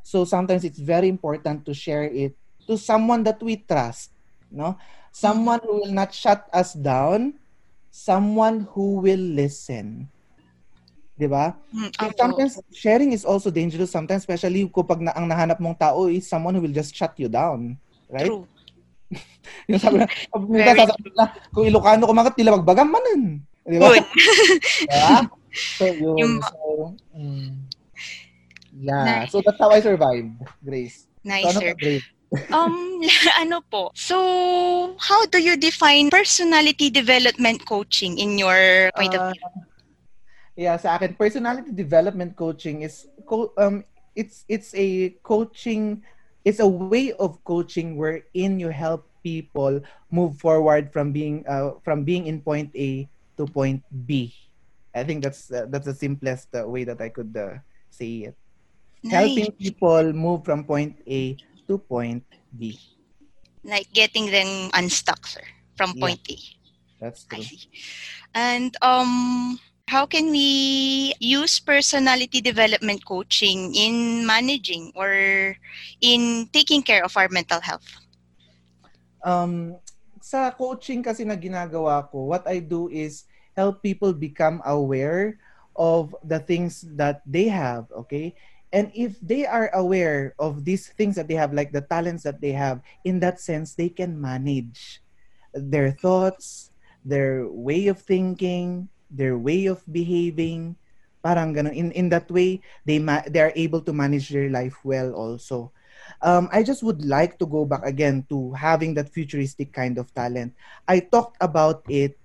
So 0.04 0.24
sometimes 0.24 0.64
it's 0.64 0.80
very 0.80 1.08
important 1.08 1.64
to 1.64 1.72
share 1.72 2.04
it 2.04 2.36
to 2.68 2.76
someone 2.76 3.24
that 3.24 3.40
we 3.40 3.60
trust, 3.60 4.12
no? 4.52 4.76
Someone 5.12 5.60
who 5.64 5.80
will 5.84 5.94
not 5.94 6.12
shut 6.12 6.44
us 6.52 6.72
down, 6.72 7.40
someone 7.94 8.66
who 8.74 8.98
will 8.98 9.22
listen. 9.38 10.10
'Di 11.14 11.30
ba? 11.30 11.54
Mm, 11.70 11.94
sometimes 12.18 12.58
sharing 12.74 13.14
is 13.14 13.22
also 13.22 13.54
dangerous 13.54 13.94
sometimes 13.94 14.26
especially 14.26 14.66
kapag 14.66 14.98
na, 14.98 15.14
ang 15.14 15.30
nahanap 15.30 15.62
mong 15.62 15.78
tao 15.78 16.10
is 16.10 16.26
someone 16.26 16.58
who 16.58 16.62
will 16.66 16.74
just 16.74 16.90
shut 16.90 17.14
you 17.22 17.30
down, 17.30 17.78
right? 18.10 18.26
True. 18.26 18.50
Yung 19.70 19.78
sabi 19.78 20.02
na, 20.02 20.10
sasabihin 20.74 21.14
na, 21.14 21.30
kung 21.54 21.70
Ilocano 21.70 22.10
kumagat, 22.10 22.34
tila 22.34 22.58
magbagam 22.58 22.90
manan. 22.90 23.22
Di 23.62 23.78
ba? 23.78 23.94
Good. 23.94 24.04
Diba? 24.90 25.18
So, 25.78 25.84
yun. 25.94 26.18
Yung- 26.18 26.42
So, 26.42 26.58
mm, 27.14 27.50
yeah. 28.74 29.22
Nice. 29.22 29.30
So, 29.30 29.38
that's 29.38 29.60
how 29.62 29.70
I 29.70 29.78
survived, 29.78 30.34
Grace. 30.66 31.06
Nice, 31.22 31.46
So, 31.46 31.54
ano 31.54 31.60
sir. 31.62 31.78
Grace? 31.78 32.06
Um, 32.52 33.00
ano 33.42 33.62
po? 33.70 33.90
So, 33.94 34.96
how 34.98 35.26
do 35.26 35.38
you 35.40 35.56
define 35.56 36.10
personality 36.10 36.90
development 36.90 37.64
coaching 37.66 38.18
in 38.18 38.38
your 38.38 38.90
point 38.96 39.14
of 39.14 39.22
Uh, 39.22 39.32
view? 39.32 39.42
yeah, 40.56 40.76
sa 40.76 40.96
akin, 40.96 41.14
personality 41.14 41.72
development 41.72 42.36
coaching 42.36 42.82
is, 42.82 43.06
co- 43.26 43.52
um, 43.58 43.84
it's, 44.14 44.44
it's 44.48 44.74
a 44.74 45.10
coaching, 45.22 46.02
it's 46.44 46.60
a 46.60 46.68
way 46.68 47.02
of 47.12 47.32
coaching 47.44 47.88
wherein 47.96 48.58
you 48.60 48.60
help 48.62 49.02
people 49.22 49.80
move 50.10 50.36
forward 50.38 50.92
from 50.92 51.12
being, 51.12 51.44
uh, 51.48 51.72
from 51.84 52.04
being 52.04 52.26
in 52.26 52.40
point 52.40 52.70
A 52.76 53.08
to 53.36 53.46
point 53.46 53.82
B. 54.06 54.32
I 54.94 55.04
think 55.04 55.22
that's, 55.24 55.50
uh, 55.50 55.66
that's 55.68 55.86
the 55.86 55.94
simplest 55.94 56.48
uh, 56.54 56.68
way 56.68 56.84
that 56.84 57.00
I 57.00 57.08
could 57.10 57.36
uh, 57.36 57.58
say 57.90 58.30
it. 58.30 58.36
Nice. 59.02 59.12
helping 59.12 59.52
people 59.52 60.12
move 60.12 60.44
from 60.44 60.64
point 60.64 60.96
A 61.08 61.36
to 61.68 61.78
point 61.78 62.24
B. 62.50 62.78
Like 63.64 63.90
getting 63.92 64.30
them 64.30 64.70
unstuck, 64.74 65.26
sir, 65.26 65.42
from 65.76 65.94
Yeah. 65.94 66.16
point 66.16 66.22
A. 66.30 66.36
That's 67.00 67.26
I 67.32 67.40
see. 67.40 67.60
And 68.34 68.76
um, 68.82 69.58
how 69.88 70.06
can 70.06 70.30
we 70.30 71.14
use 71.20 71.60
personality 71.60 72.40
development 72.40 73.04
coaching 73.04 73.74
in 73.74 74.26
managing 74.26 74.92
or 74.94 75.56
in 76.00 76.48
taking 76.52 76.82
care 76.82 77.04
of 77.04 77.16
our 77.16 77.28
mental 77.28 77.60
health? 77.60 77.88
Um, 79.24 79.76
sa 80.20 80.50
coaching 80.52 81.02
kasi 81.04 81.24
na 81.24 81.36
ginagawa 81.36 82.04
ko, 82.08 82.28
what 82.28 82.44
I 82.48 82.60
do 82.60 82.88
is 82.88 83.24
help 83.56 83.82
people 83.82 84.12
become 84.12 84.60
aware 84.64 85.38
of 85.76 86.14
the 86.22 86.38
things 86.38 86.84
that 86.96 87.20
they 87.26 87.48
have, 87.48 87.90
okay? 88.04 88.34
And 88.74 88.90
if 88.90 89.14
they 89.22 89.46
are 89.46 89.70
aware 89.70 90.34
of 90.34 90.66
these 90.66 90.90
things 90.90 91.14
that 91.14 91.30
they 91.30 91.38
have, 91.38 91.54
like 91.54 91.70
the 91.70 91.86
talents 91.86 92.26
that 92.26 92.42
they 92.42 92.50
have, 92.50 92.82
in 93.06 93.22
that 93.22 93.38
sense, 93.38 93.78
they 93.78 93.88
can 93.88 94.18
manage 94.18 94.98
their 95.54 95.94
thoughts, 95.94 96.74
their 97.06 97.46
way 97.46 97.86
of 97.86 98.02
thinking, 98.02 98.90
their 99.06 99.38
way 99.38 99.70
of 99.70 99.78
behaving. 99.86 100.74
Parang 101.22 101.54
ganun. 101.54 101.70
In, 101.70 101.94
in 101.94 102.10
that 102.10 102.26
way, 102.26 102.66
they, 102.82 102.98
ma- 102.98 103.22
they 103.30 103.40
are 103.40 103.54
able 103.54 103.80
to 103.80 103.94
manage 103.94 104.28
their 104.28 104.50
life 104.50 104.74
well 104.82 105.14
also. 105.14 105.70
Um, 106.20 106.50
I 106.50 106.66
just 106.66 106.82
would 106.82 107.06
like 107.06 107.38
to 107.38 107.46
go 107.46 107.64
back 107.64 107.86
again 107.86 108.26
to 108.28 108.52
having 108.58 108.92
that 108.98 109.08
futuristic 109.08 109.72
kind 109.72 109.98
of 110.02 110.12
talent. 110.12 110.52
I 110.90 110.98
talked 110.98 111.38
about 111.40 111.86
it 111.88 112.18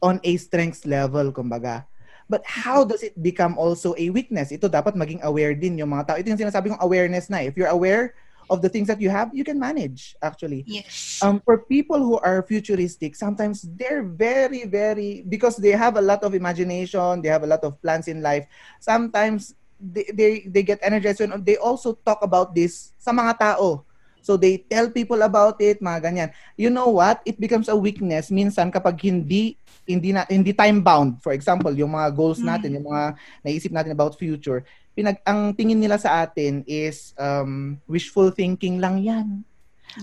on 0.00 0.20
a 0.22 0.38
strengths 0.38 0.86
level, 0.86 1.34
kumbaga. 1.34 1.89
But 2.30 2.46
how 2.46 2.86
does 2.86 3.02
it 3.02 3.18
become 3.18 3.58
also 3.58 3.98
a 3.98 4.06
weakness? 4.14 4.54
Ito 4.54 4.70
dapat 4.70 4.94
maging 4.94 5.26
aware 5.26 5.50
din 5.58 5.82
yung 5.82 5.90
mga 5.90 6.06
tao. 6.06 6.16
Ito 6.16 6.30
yung 6.30 6.42
sinasabi 6.46 6.70
kong 6.70 6.86
awareness 6.86 7.26
na. 7.26 7.42
If 7.42 7.58
you're 7.58 7.74
aware 7.74 8.14
of 8.46 8.62
the 8.62 8.70
things 8.70 8.86
that 8.86 9.02
you 9.02 9.10
have, 9.10 9.34
you 9.34 9.42
can 9.42 9.58
manage 9.58 10.14
actually. 10.22 10.62
Yes. 10.66 11.18
Um, 11.22 11.42
for 11.42 11.66
people 11.66 11.98
who 11.98 12.22
are 12.22 12.42
futuristic, 12.46 13.18
sometimes 13.18 13.66
they're 13.74 14.06
very, 14.06 14.66
very 14.66 15.26
because 15.26 15.58
they 15.58 15.74
have 15.74 15.98
a 15.98 16.02
lot 16.02 16.22
of 16.22 16.34
imagination, 16.34 17.22
they 17.22 17.30
have 17.30 17.42
a 17.42 17.50
lot 17.50 17.66
of 17.66 17.82
plans 17.82 18.06
in 18.06 18.22
life. 18.22 18.46
Sometimes 18.78 19.54
they 19.80 20.06
they, 20.14 20.32
they 20.46 20.62
get 20.62 20.78
energized 20.82 21.18
when 21.18 21.42
they 21.42 21.58
also 21.58 21.98
talk 22.06 22.22
about 22.22 22.54
this 22.54 22.94
sa 22.98 23.10
mga 23.10 23.38
tao. 23.38 23.86
So 24.20 24.36
they 24.36 24.62
tell 24.68 24.92
people 24.92 25.20
about 25.24 25.58
it, 25.60 25.80
mga 25.80 26.00
ganyan. 26.00 26.30
You 26.56 26.68
know 26.70 26.88
what? 26.92 27.20
It 27.24 27.40
becomes 27.40 27.68
a 27.68 27.76
weakness 27.76 28.28
minsan 28.30 28.70
kapag 28.72 29.00
hindi 29.02 29.56
hindi 29.88 30.14
na 30.14 30.22
hindi 30.28 30.54
time 30.54 30.80
bound. 30.84 31.18
For 31.24 31.32
example, 31.34 31.72
yung 31.74 31.96
mga 31.96 32.14
goals 32.14 32.44
natin, 32.44 32.78
yung 32.78 32.86
mga 32.86 33.16
naisip 33.42 33.72
natin 33.74 33.92
about 33.96 34.14
future, 34.14 34.62
pinag 34.94 35.18
ang 35.26 35.56
tingin 35.56 35.80
nila 35.80 35.98
sa 35.98 36.22
atin 36.22 36.62
is 36.68 37.16
um, 37.16 37.80
wishful 37.88 38.30
thinking 38.30 38.78
lang 38.78 39.00
'yan. 39.02 39.42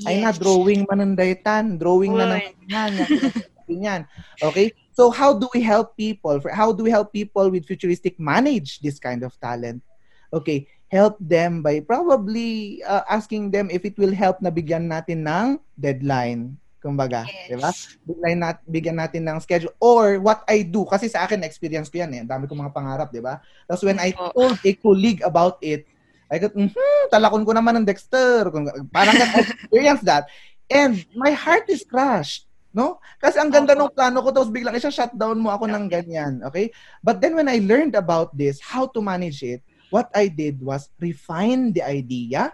Ay 0.03 0.20
na 0.20 0.36
Yes. 0.36 0.39
drawing 0.41 0.84
manandaytan, 0.84 1.80
drawing 1.80 2.11
na 2.11 2.26
Uy. 2.28 2.32
naman 2.32 2.53
yan. 2.68 2.93
yan. 3.70 4.01
Okay? 4.43 4.76
So 4.91 5.13
how 5.13 5.32
do 5.38 5.47
we 5.53 5.61
help 5.63 5.95
people? 5.95 6.41
For 6.43 6.51
how 6.51 6.74
do 6.76 6.84
we 6.84 6.91
help 6.91 7.13
people 7.13 7.47
with 7.47 7.63
futuristic 7.70 8.20
manage 8.20 8.82
this 8.84 8.99
kind 8.99 9.24
of 9.24 9.32
talent? 9.39 9.80
Okay, 10.28 10.68
help 10.88 11.20
them 11.20 11.60
by 11.60 11.84
probably 11.84 12.80
uh, 12.88 13.04
asking 13.12 13.52
them 13.52 13.68
if 13.68 13.84
it 13.84 13.96
will 14.00 14.14
help 14.16 14.40
na 14.40 14.48
bigyan 14.48 14.88
natin 14.88 15.28
ng 15.28 15.60
deadline. 15.76 16.56
Kumbaga, 16.78 17.28
Yes. 17.28 17.50
di 17.52 17.56
ba? 17.60 17.72
Bigyan, 18.08 18.38
nat, 18.40 18.58
bigyan 18.64 18.98
natin 19.02 19.28
ng 19.28 19.38
schedule. 19.44 19.74
Or 19.82 20.22
what 20.24 20.48
I 20.48 20.64
do, 20.64 20.88
kasi 20.88 21.12
sa 21.12 21.28
akin, 21.28 21.44
experience 21.44 21.92
ko 21.92 22.00
yan 22.00 22.12
eh. 22.16 22.20
Ang 22.24 22.32
dami 22.32 22.44
kong 22.48 22.64
mga 22.64 22.76
pangarap, 22.76 23.10
di 23.12 23.20
ba? 23.20 23.44
Tapos 23.68 23.84
when 23.84 24.00
I 24.00 24.16
told 24.16 24.56
a 24.62 24.72
colleague 24.80 25.20
about 25.26 25.60
it, 25.60 25.84
I 26.32 26.40
got, 26.40 26.56
hmm, 26.56 26.72
talakon 27.12 27.44
ko 27.44 27.52
naman 27.52 27.82
ng 27.82 27.86
Dexter. 27.88 28.48
Parang 28.94 29.16
I 29.16 29.44
experienced 29.44 30.06
that. 30.08 30.32
And 30.72 31.04
my 31.18 31.36
heart 31.36 31.68
is 31.68 31.84
crushed. 31.84 32.48
No? 32.78 33.02
Kasi 33.18 33.42
ang 33.42 33.50
ganda 33.50 33.74
ng 33.74 33.90
plano 33.90 34.22
ko, 34.22 34.30
tapos 34.30 34.54
biglang 34.54 34.78
isa 34.78 34.94
shutdown 34.94 35.42
mo 35.42 35.50
ako 35.50 35.66
ng 35.66 35.90
ganyan. 35.90 36.46
Okay? 36.46 36.70
But 37.02 37.20
then 37.20 37.34
when 37.34 37.50
I 37.50 37.58
learned 37.58 37.98
about 37.98 38.38
this, 38.38 38.62
how 38.62 38.86
to 38.94 39.02
manage 39.02 39.42
it, 39.42 39.66
what 39.90 40.12
I 40.16 40.28
did 40.28 40.62
was 40.62 40.90
refine 41.00 41.74
the 41.74 41.84
idea. 41.84 42.54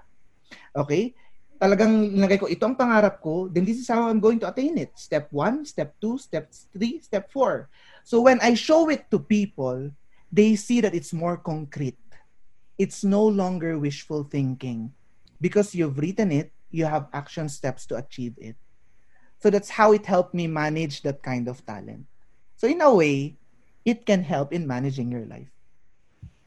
Okay? 0.75 1.13
Talagang 1.61 2.11
nilagay 2.11 2.39
ko, 2.39 2.47
ito 2.51 2.65
ang 2.65 2.75
pangarap 2.75 3.21
ko, 3.23 3.47
then 3.47 3.63
this 3.63 3.79
is 3.79 3.87
how 3.87 4.09
I'm 4.09 4.19
going 4.19 4.39
to 4.43 4.49
attain 4.49 4.77
it. 4.77 4.91
Step 4.99 5.31
1, 5.31 5.65
step 5.65 5.95
2, 6.01 6.17
step 6.17 6.51
3, 6.51 6.99
step 6.99 7.31
4. 7.31 7.69
So 8.03 8.21
when 8.21 8.39
I 8.43 8.53
show 8.53 8.89
it 8.89 9.07
to 9.11 9.19
people, 9.19 9.91
they 10.31 10.55
see 10.55 10.81
that 10.81 10.93
it's 10.93 11.13
more 11.13 11.37
concrete. 11.37 11.97
It's 12.77 13.03
no 13.03 13.23
longer 13.23 13.79
wishful 13.79 14.25
thinking. 14.25 14.91
Because 15.39 15.75
you've 15.75 15.97
written 15.97 16.31
it, 16.31 16.51
you 16.71 16.85
have 16.85 17.07
action 17.13 17.47
steps 17.47 17.85
to 17.87 17.95
achieve 17.95 18.33
it. 18.41 18.57
So 19.39 19.49
that's 19.49 19.69
how 19.69 19.93
it 19.93 20.05
helped 20.05 20.33
me 20.33 20.47
manage 20.47 21.03
that 21.03 21.21
kind 21.21 21.47
of 21.47 21.63
talent. 21.65 22.07
So 22.57 22.67
in 22.67 22.81
a 22.81 22.93
way, 22.93 23.37
it 23.85 24.05
can 24.05 24.23
help 24.23 24.51
in 24.51 24.65
managing 24.65 25.11
your 25.11 25.25
life. 25.25 25.51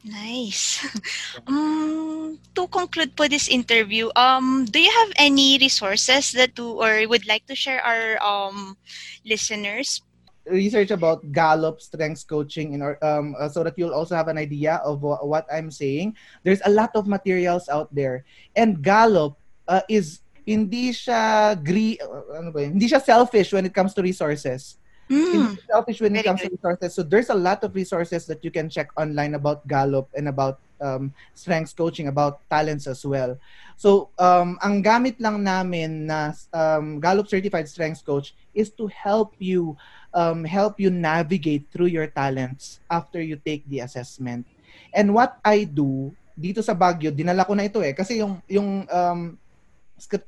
Nice. 0.07 0.79
Um, 1.47 2.39
to 2.55 2.67
conclude 2.67 3.15
po 3.15 3.27
this 3.27 3.47
interview, 3.47 4.11
um, 4.15 4.65
do 4.67 4.79
you 4.79 4.91
have 4.91 5.11
any 5.15 5.59
resources 5.59 6.31
that 6.35 6.55
do 6.55 6.79
or 6.79 7.03
would 7.07 7.27
like 7.27 7.47
to 7.47 7.55
share 7.55 7.79
our 7.83 8.19
um 8.19 8.75
listeners? 9.23 10.03
Research 10.47 10.91
about 10.91 11.23
Gallup 11.31 11.79
strengths 11.83 12.23
coaching 12.23 12.71
in 12.71 12.79
our, 12.79 12.95
um, 13.03 13.35
uh, 13.39 13.47
so 13.51 13.63
that 13.63 13.75
you'll 13.75 13.95
also 13.95 14.15
have 14.15 14.27
an 14.27 14.39
idea 14.39 14.79
of 14.83 15.03
wha- 15.03 15.23
what 15.23 15.43
I'm 15.51 15.71
saying. 15.71 16.15
There's 16.43 16.63
a 16.63 16.71
lot 16.71 16.95
of 16.95 17.07
materials 17.07 17.67
out 17.67 17.91
there. 17.91 18.23
And 18.55 18.79
Gallup 18.79 19.35
uh, 19.67 19.83
is 19.91 20.23
hindi 20.47 20.95
siya 20.95 21.55
gre- 21.59 21.99
uh, 21.99 22.39
ano 22.39 22.55
ba 22.55 22.63
yun? 22.63 22.79
hindi 22.79 22.87
siya 22.87 23.03
selfish 23.03 23.51
when 23.51 23.67
it 23.67 23.75
comes 23.75 23.91
to 23.95 24.01
resources. 24.03 24.79
Mm, 25.07 25.55
It's 25.55 25.67
selfish 25.67 25.99
when 26.03 26.15
it 26.15 26.27
comes 26.27 26.43
to 26.43 26.51
resources. 26.51 26.93
So 26.93 27.01
there's 27.03 27.31
a 27.31 27.37
lot 27.37 27.63
of 27.63 27.75
resources 27.75 28.27
that 28.27 28.43
you 28.43 28.51
can 28.51 28.67
check 28.69 28.91
online 28.99 29.35
about 29.35 29.63
Gallup 29.67 30.11
and 30.15 30.27
about 30.27 30.59
um, 30.83 31.13
strengths 31.33 31.73
coaching, 31.73 32.07
about 32.07 32.43
talents 32.49 32.87
as 32.87 33.05
well. 33.05 33.39
So 33.79 34.09
um, 34.19 34.59
ang 34.59 34.83
gamit 34.83 35.19
lang 35.23 35.43
namin 35.43 36.11
na 36.11 36.35
um, 36.51 36.99
Gallup 36.99 37.31
certified 37.31 37.69
strengths 37.71 38.03
coach 38.03 38.35
is 38.51 38.69
to 38.75 38.87
help 38.91 39.33
you 39.39 39.77
um, 40.13 40.43
help 40.43 40.79
you 40.79 40.91
navigate 40.91 41.71
through 41.71 41.87
your 41.87 42.07
talents 42.07 42.79
after 42.91 43.21
you 43.21 43.39
take 43.39 43.63
the 43.71 43.79
assessment. 43.87 44.43
And 44.91 45.13
what 45.15 45.39
I 45.45 45.63
do 45.63 46.11
dito 46.37 46.61
sa 46.61 46.77
Baguio, 46.77 47.09
dinala 47.09 47.47
ko 47.47 47.57
na 47.57 47.65
ito 47.65 47.81
eh 47.81 47.97
kasi 47.97 48.21
yung 48.21 48.43
yung 48.45 48.85
um, 48.91 49.39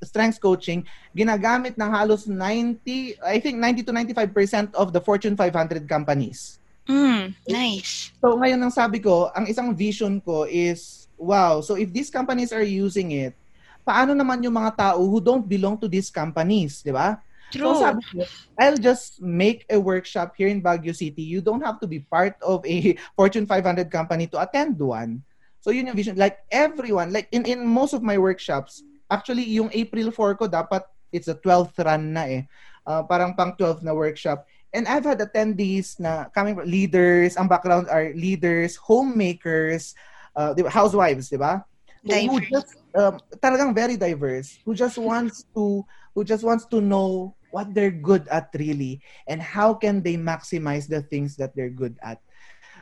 strengths 0.04 0.42
coaching 0.42 0.84
ginagamit 1.14 1.78
ng 1.78 1.90
halos 1.90 2.26
90 2.26 3.22
I 3.22 3.38
think 3.40 3.62
90 3.62 3.88
to 3.88 3.94
95% 3.94 4.76
of 4.76 4.92
the 4.92 5.02
Fortune 5.02 5.38
500 5.38 5.88
companies. 5.88 6.60
mm, 6.90 7.38
nice. 7.46 8.10
So 8.18 8.34
ngayon 8.34 8.60
ang 8.60 8.74
sabi 8.74 8.98
ko, 8.98 9.30
ang 9.38 9.46
isang 9.46 9.78
vision 9.78 10.18
ko 10.20 10.50
is 10.50 11.06
wow, 11.20 11.62
so 11.62 11.78
if 11.78 11.94
these 11.94 12.10
companies 12.10 12.50
are 12.50 12.66
using 12.66 13.14
it, 13.14 13.38
paano 13.86 14.18
naman 14.18 14.42
yung 14.42 14.58
mga 14.58 14.76
tao 14.76 15.00
who 15.06 15.22
don't 15.22 15.46
belong 15.46 15.78
to 15.78 15.86
these 15.86 16.10
companies, 16.10 16.82
di 16.82 16.94
ba? 16.94 17.22
True. 17.50 17.74
So 17.74 17.82
sabi 17.82 18.02
ko, 18.14 18.26
I'll 18.58 18.78
just 18.78 19.18
make 19.22 19.66
a 19.70 19.78
workshop 19.78 20.38
here 20.38 20.48
in 20.48 20.62
Baguio 20.62 20.94
City. 20.94 21.26
You 21.26 21.42
don't 21.42 21.66
have 21.66 21.82
to 21.82 21.90
be 21.90 22.06
part 22.06 22.38
of 22.46 22.62
a 22.66 22.94
Fortune 23.18 23.50
500 23.50 23.90
company 23.90 24.30
to 24.30 24.38
attend 24.42 24.78
one. 24.78 25.26
So 25.60 25.74
yun 25.74 25.90
yung 25.90 25.98
vision. 25.98 26.16
Like 26.16 26.40
everyone, 26.54 27.12
like 27.12 27.28
in, 27.34 27.44
in 27.50 27.66
most 27.66 27.98
of 27.98 28.06
my 28.06 28.18
workshops, 28.18 28.86
actually 29.10 29.46
yung 29.50 29.70
April 29.74 30.14
4 30.14 30.40
ko 30.40 30.46
dapat 30.48 30.86
it's 31.12 31.28
a 31.28 31.36
12th 31.36 31.78
run 31.82 32.14
na 32.14 32.24
eh. 32.30 32.44
Uh, 32.86 33.04
parang 33.04 33.34
pang 33.34 33.54
12 33.58 33.84
na 33.84 33.94
workshop. 33.94 34.46
And 34.74 34.86
I've 34.86 35.06
had 35.06 35.18
attendees 35.18 35.98
na 35.98 36.30
coming 36.30 36.54
from 36.54 36.70
leaders, 36.70 37.38
ang 37.38 37.50
background 37.50 37.90
are 37.90 38.14
leaders, 38.14 38.78
homemakers, 38.78 39.98
uh, 40.38 40.54
di 40.54 40.62
ba, 40.62 40.70
housewives, 40.70 41.34
di 41.34 41.42
ba? 41.42 41.66
So, 42.06 42.14
who 42.16 42.40
Diverse. 42.40 42.50
just 42.54 42.80
um, 42.96 43.20
talagang 43.38 43.76
very 43.76 43.98
diverse 43.98 44.58
who 44.64 44.74
just 44.74 44.98
wants 44.98 45.46
to 45.54 45.84
who 46.16 46.24
just 46.24 46.44
wants 46.44 46.66
to 46.72 46.82
know 46.82 47.36
what 47.52 47.74
they're 47.74 47.94
good 47.94 48.28
at 48.30 48.50
really 48.56 49.02
and 49.28 49.42
how 49.42 49.74
can 49.74 50.02
they 50.02 50.16
maximize 50.16 50.88
the 50.88 51.02
things 51.02 51.36
that 51.36 51.56
they're 51.56 51.74
good 51.74 51.98
at 52.02 52.22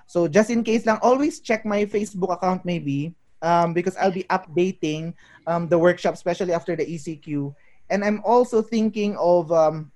so 0.05 0.27
just 0.27 0.49
in 0.51 0.63
case 0.63 0.85
lang 0.85 0.99
always 1.01 1.39
check 1.39 1.65
my 1.65 1.83
facebook 1.83 2.29
account 2.29 2.63
maybe 2.63 3.15
um, 3.41 3.73
because 3.73 3.95
i'll 3.97 4.11
be 4.11 4.25
updating 4.29 5.13
um, 5.47 5.67
the 5.67 5.77
workshop 5.77 6.13
especially 6.13 6.53
after 6.53 6.75
the 6.75 6.85
ecq 6.85 7.53
and 7.89 8.03
i'm 8.03 8.21
also 8.25 8.61
thinking 8.61 9.15
of 9.17 9.51
um, 9.51 9.91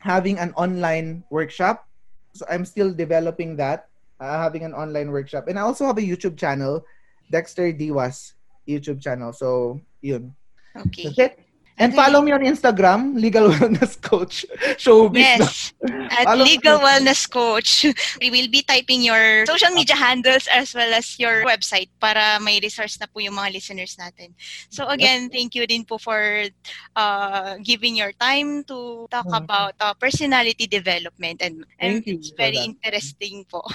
having 0.00 0.38
an 0.38 0.52
online 0.56 1.24
workshop 1.30 1.88
so 2.32 2.44
i'm 2.50 2.64
still 2.64 2.92
developing 2.92 3.56
that 3.56 3.88
uh, 4.20 4.38
having 4.38 4.64
an 4.64 4.74
online 4.74 5.10
workshop 5.10 5.48
and 5.48 5.58
i 5.58 5.62
also 5.62 5.84
have 5.86 5.98
a 5.98 6.02
youtube 6.02 6.36
channel 6.36 6.84
Dexter 7.30 7.72
Diwas 7.72 8.34
YouTube 8.68 9.00
channel. 9.00 9.32
So, 9.32 9.80
yun. 10.00 10.34
Okay. 10.76 11.04
That's 11.04 11.18
it. 11.18 11.43
And 11.74 11.90
Okay. 11.90 11.98
follow 12.06 12.22
me 12.22 12.30
on 12.30 12.46
Instagram, 12.46 13.18
Legal 13.18 13.50
Wellness 13.50 13.98
Coach 13.98 14.46
Showbiz. 14.78 15.18
Yes, 15.18 15.74
at 16.14 16.22
Follow- 16.30 16.46
Legal 16.46 16.78
Wellness 16.78 17.26
Coach. 17.26 17.90
We 18.22 18.30
will 18.30 18.46
be 18.46 18.62
typing 18.62 19.02
your 19.02 19.42
social 19.42 19.74
media 19.74 19.98
handles 19.98 20.46
as 20.46 20.70
well 20.70 20.94
as 20.94 21.18
your 21.18 21.42
website 21.42 21.90
para 21.98 22.38
may 22.38 22.62
resource 22.62 22.94
na 23.02 23.10
po 23.10 23.18
yung 23.18 23.34
mga 23.34 23.58
listeners 23.58 23.98
natin. 23.98 24.38
So 24.70 24.86
again, 24.86 25.26
thank 25.34 25.58
you 25.58 25.66
din 25.66 25.82
po 25.82 25.98
for 25.98 26.46
uh, 26.94 27.58
giving 27.58 27.98
your 27.98 28.14
time 28.22 28.62
to 28.70 29.10
talk 29.10 29.26
Mhm. 29.26 29.42
about 29.42 29.74
uh, 29.82 29.98
personality 29.98 30.70
development 30.70 31.42
and, 31.42 31.66
and 31.82 31.98
Thank 31.98 32.06
you 32.06 32.22
it's 32.22 32.30
for 32.30 32.38
very 32.38 32.62
that. 32.62 32.70
interesting 32.70 33.42
po. 33.50 33.66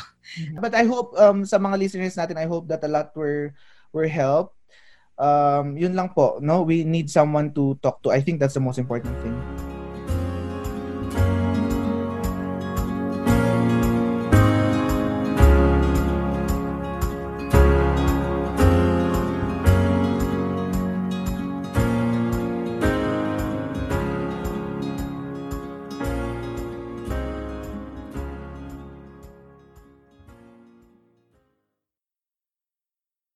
But 0.55 0.71
I 0.71 0.87
hope 0.87 1.19
um 1.19 1.43
sa 1.43 1.59
mga 1.59 1.75
listeners 1.75 2.15
natin, 2.15 2.39
I 2.39 2.47
hope 2.47 2.71
that 2.71 2.79
a 2.79 2.91
lot 2.91 3.11
were 3.11 3.51
were 3.91 4.07
helped. 4.07 4.55
Um, 5.19 5.75
yun 5.75 5.99
lang 5.99 6.15
po, 6.15 6.39
no? 6.39 6.63
We 6.63 6.87
need 6.87 7.11
someone 7.11 7.51
to 7.59 7.75
talk 7.83 7.99
to. 8.07 8.15
I 8.15 8.23
think 8.23 8.39
that's 8.39 8.55
the 8.55 8.63
most 8.63 8.79
important 8.79 9.11
thing. 9.19 9.35